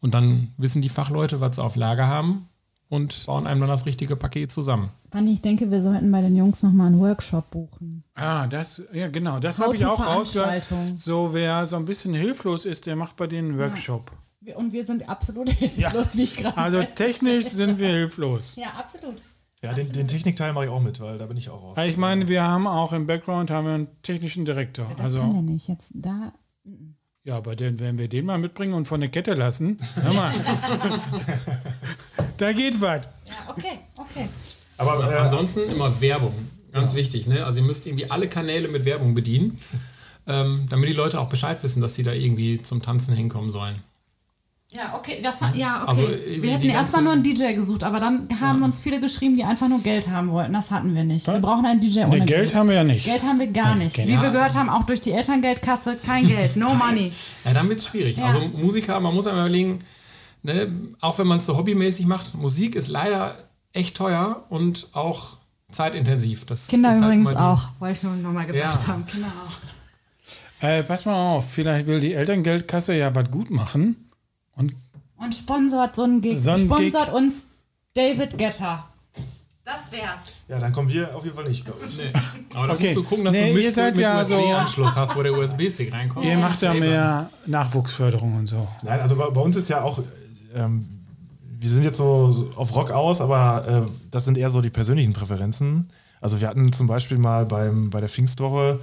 [0.00, 2.48] Und dann wissen die Fachleute, was sie auf Lager haben
[2.88, 4.88] und bauen einem dann das richtige Paket zusammen.
[5.12, 8.04] Manni, ich denke, wir sollten bei den Jungs nochmal einen Workshop buchen.
[8.14, 10.66] Ah, das, ja genau, das habe ich auch rausgehört.
[10.96, 14.10] So, wer so ein bisschen hilflos ist, der macht bei denen einen Workshop.
[14.40, 18.56] Wir- Und wir sind absolut hilflos, wie ich gerade Also technisch sind wir hilflos.
[18.56, 19.16] Ja, absolut.
[19.62, 21.78] Ja, den, den Technikteil mache ich auch mit, weil da bin ich auch raus.
[21.78, 24.86] Ich meine, wir haben auch im Background haben wir einen technischen Direktor.
[24.86, 25.68] Das kann Also, der nicht.
[25.68, 26.32] Jetzt da.
[27.24, 29.78] Ja, aber dann werden wir den mal mitbringen und von der Kette lassen.
[29.96, 30.32] Hör mal.
[32.38, 33.08] da geht was.
[33.26, 34.28] Ja, okay, okay.
[34.78, 36.32] Aber äh, Ansonsten immer Werbung.
[36.72, 37.44] Ganz wichtig, ne?
[37.44, 39.58] Also ihr müsst irgendwie alle Kanäle mit Werbung bedienen,
[40.26, 43.74] ähm, damit die Leute auch Bescheid wissen, dass sie da irgendwie zum Tanzen hinkommen sollen.
[44.70, 45.88] Ja, okay, das ja, okay.
[45.88, 46.02] Also,
[46.42, 49.66] wir hätten erstmal nur einen DJ gesucht, aber dann haben uns viele geschrieben, die einfach
[49.66, 50.52] nur Geld haben wollten.
[50.52, 51.26] Das hatten wir nicht.
[51.26, 53.06] Wir brauchen einen DJ ohne Ne, Geld haben wir ja nicht.
[53.06, 53.96] Geld haben wir gar nicht.
[53.96, 57.10] Geld- Wie wir gehört haben, auch durch die Elterngeldkasse kein Geld, no money.
[57.46, 58.18] Ja, dann wird es schwierig.
[58.18, 58.26] Ja.
[58.26, 59.78] Also Musiker, man muss einmal überlegen,
[60.42, 63.36] ne, auch wenn man es so hobbymäßig macht, Musik ist leider
[63.72, 65.38] echt teuer und auch
[65.72, 66.44] zeitintensiv.
[66.44, 68.86] Das Kinder ist halt übrigens auch, wollte ich nur nochmal gesagt Ja.
[68.92, 69.06] haben.
[69.06, 70.62] Kinder auch.
[70.62, 74.07] Äh, pass mal auf, vielleicht will die Elterngeldkasse ja was gut machen.
[74.58, 74.74] Und
[75.16, 76.38] Und sponsort so einen Gig.
[76.38, 77.48] So einen sponsort uns
[77.94, 78.84] David Getter.
[79.64, 80.36] Das wär's.
[80.48, 81.96] ja, dann kommen wir auf jeden Fall nicht, glaube ich.
[81.98, 82.10] Nee.
[82.54, 82.94] Aber da Okay.
[82.94, 85.22] musst du gucken, dass Nee, du ihr Mischpult seid mit ja so- USB-Anschluss hast, wo
[85.22, 86.24] der USB-Stick reinkommt.
[86.24, 88.66] ihr macht ja mehr Nachwuchsförderung und so.
[88.82, 89.98] Nein, also bei, bei uns ist ja auch,
[90.54, 90.86] ähm,
[91.60, 94.70] wir sind jetzt so so auf Rock aus, aber äh, das sind eher so die
[94.70, 95.90] persönlichen Präferenzen.
[96.22, 98.80] Also wir hatten zum Beispiel mal beim, bei der Pfingstwoche,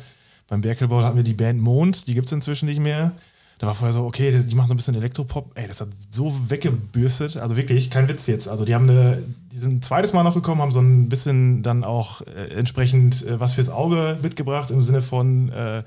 [0.47, 3.11] beim Berkelball hatten wir die Band Mond, die gibt es inzwischen nicht mehr.
[3.57, 5.51] Da war vorher so, okay, die machen so ein bisschen Elektropop.
[5.55, 7.37] Ey, das hat so weggebürstet.
[7.37, 8.49] Also wirklich, kein Witz jetzt.
[8.49, 11.63] Also die haben eine, die sind ein zweites Mal noch gekommen, haben so ein bisschen
[11.63, 15.83] dann auch äh, entsprechend äh, was fürs Auge mitgebracht im Sinne von äh,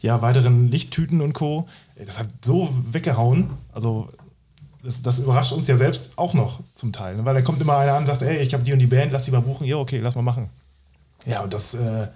[0.00, 1.68] ja, weiteren Lichttüten und Co.
[1.94, 3.50] Ey, das hat so weggehauen.
[3.72, 4.08] Also
[4.82, 7.16] das, das überrascht uns ja selbst auch noch zum Teil.
[7.16, 7.24] Ne?
[7.24, 9.12] Weil da kommt immer einer an und sagt, ey, ich habe die und die Band,
[9.12, 9.64] lass die mal buchen.
[9.64, 10.50] Ja, okay, lass mal machen.
[11.24, 12.08] Ja, und das, äh,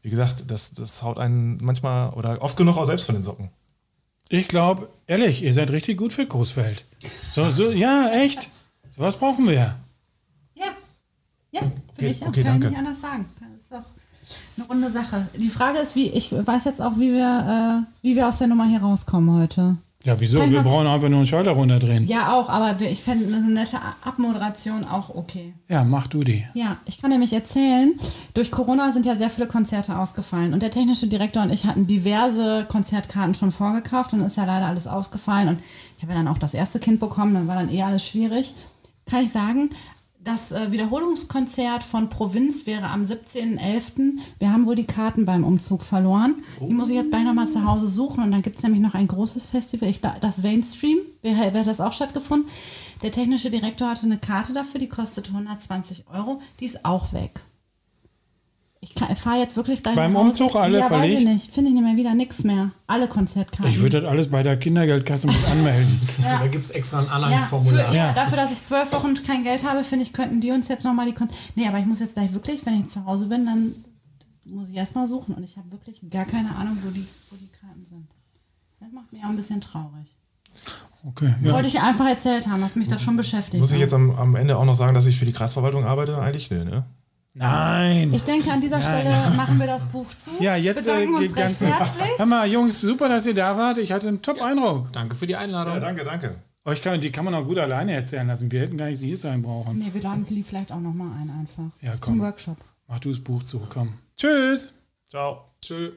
[0.00, 3.50] wie gesagt, das, das haut einen manchmal oder oft genug auch selbst von den Socken.
[4.32, 6.84] Ich glaube, ehrlich, ihr seid richtig gut für Großfeld.
[7.32, 8.48] So, so, ja, echt.
[8.96, 9.76] So was brauchen wir.
[10.54, 10.64] Ja.
[11.50, 12.28] Ja, finde Okay, ich auch.
[12.28, 13.26] okay, Kann ich nicht anders sagen.
[13.40, 13.82] Das ist doch
[14.56, 15.28] eine runde Sache.
[15.36, 18.46] Die Frage ist, wie, ich weiß jetzt auch, wie wir, äh, wie wir aus der
[18.46, 19.76] Nummer hier rauskommen heute.
[20.04, 20.38] Ja, wieso?
[20.38, 22.06] Kann Wir brauchen einfach nur einen Schalter runterdrehen.
[22.06, 25.54] Ja, auch, aber ich fände eine nette Abmoderation auch okay.
[25.68, 26.44] Ja, mach du die.
[26.54, 27.94] Ja, ich kann nämlich erzählen,
[28.34, 31.86] durch Corona sind ja sehr viele Konzerte ausgefallen und der technische Direktor und ich hatten
[31.86, 35.60] diverse Konzertkarten schon vorgekauft und ist ja leider alles ausgefallen und
[35.96, 38.54] ich habe ja dann auch das erste Kind bekommen, dann war dann eh alles schwierig.
[39.06, 39.70] Kann ich sagen,
[40.24, 44.18] das äh, Wiederholungskonzert von Provinz wäre am 17.11.
[44.38, 46.36] Wir haben wohl die Karten beim Umzug verloren.
[46.60, 48.94] Die muss ich jetzt gleich nochmal zu Hause suchen und dann gibt es nämlich noch
[48.94, 52.48] ein großes Festival, ich, das Mainstream, wäre wär das auch stattgefunden.
[53.02, 57.42] Der technische Direktor hatte eine Karte dafür, die kostet 120 Euro, die ist auch weg.
[58.84, 60.16] Ich fahre jetzt wirklich gleich Beim.
[60.16, 61.14] Umzug alle ja, verlegt?
[61.14, 61.54] Weiß ich nicht.
[61.54, 62.72] Finde ich nicht mehr wieder nichts mehr.
[62.88, 63.72] Alle Konzertkarten.
[63.72, 66.00] Ich würde das alles bei der Kindergeldkasse mit anmelden.
[66.22, 67.90] Da gibt es extra ein ja, Anhangsformular.
[67.90, 68.12] für, ja, Ja.
[68.12, 71.06] dafür, dass ich zwölf Wochen kein Geld habe, finde ich, könnten die uns jetzt nochmal
[71.06, 73.72] die Kon Nee, aber ich muss jetzt gleich wirklich, wenn ich zu Hause bin, dann
[74.46, 75.36] muss ich erstmal suchen.
[75.36, 78.08] Und ich habe wirklich gar keine Ahnung, wo die, wo die Karten sind.
[78.80, 80.16] Das macht mich auch ein bisschen traurig.
[81.06, 81.52] Okay, ja.
[81.52, 83.60] Wollte ich einfach erzählt haben, was mich das schon beschäftigt.
[83.60, 86.18] Muss ich jetzt am, am Ende auch noch sagen, dass ich für die Kreisverwaltung arbeite?
[86.18, 86.84] Eigentlich nee, ne?
[87.34, 88.12] Nein.
[88.12, 90.30] Ich denke, an dieser Stelle machen wir das Buch zu.
[90.38, 91.60] Ja, jetzt äh, bedanken uns geht ganz.
[91.62, 92.10] herzlich.
[92.18, 93.78] Hör mal, Jungs, super, dass ihr da wart.
[93.78, 94.92] Ich hatte einen Top-Eindruck.
[94.92, 95.74] Danke für die Einladung.
[95.74, 96.34] Ja, danke, danke.
[96.64, 98.52] Euch kann, die kann man auch gut alleine erzählen lassen.
[98.52, 99.78] Wir hätten gar nicht hier sein brauchen.
[99.78, 101.64] Nee, wir laden Willi vielleicht auch nochmal ein einfach.
[101.80, 102.20] Ja, Zum komm.
[102.20, 102.56] Workshop.
[102.86, 103.94] Mach du das Buch zu, komm.
[104.16, 104.74] Tschüss.
[105.08, 105.46] Ciao.
[105.60, 105.92] Tschö.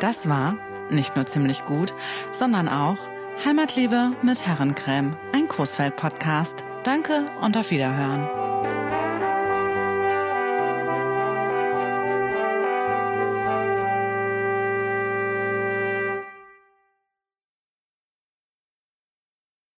[0.00, 0.56] Das war
[0.90, 1.92] nicht nur ziemlich gut,
[2.32, 2.96] sondern auch
[3.44, 6.62] Heimatliebe mit Herrencreme, ein Großfeld-Podcast.
[6.84, 8.49] Danke und auf Wiederhören.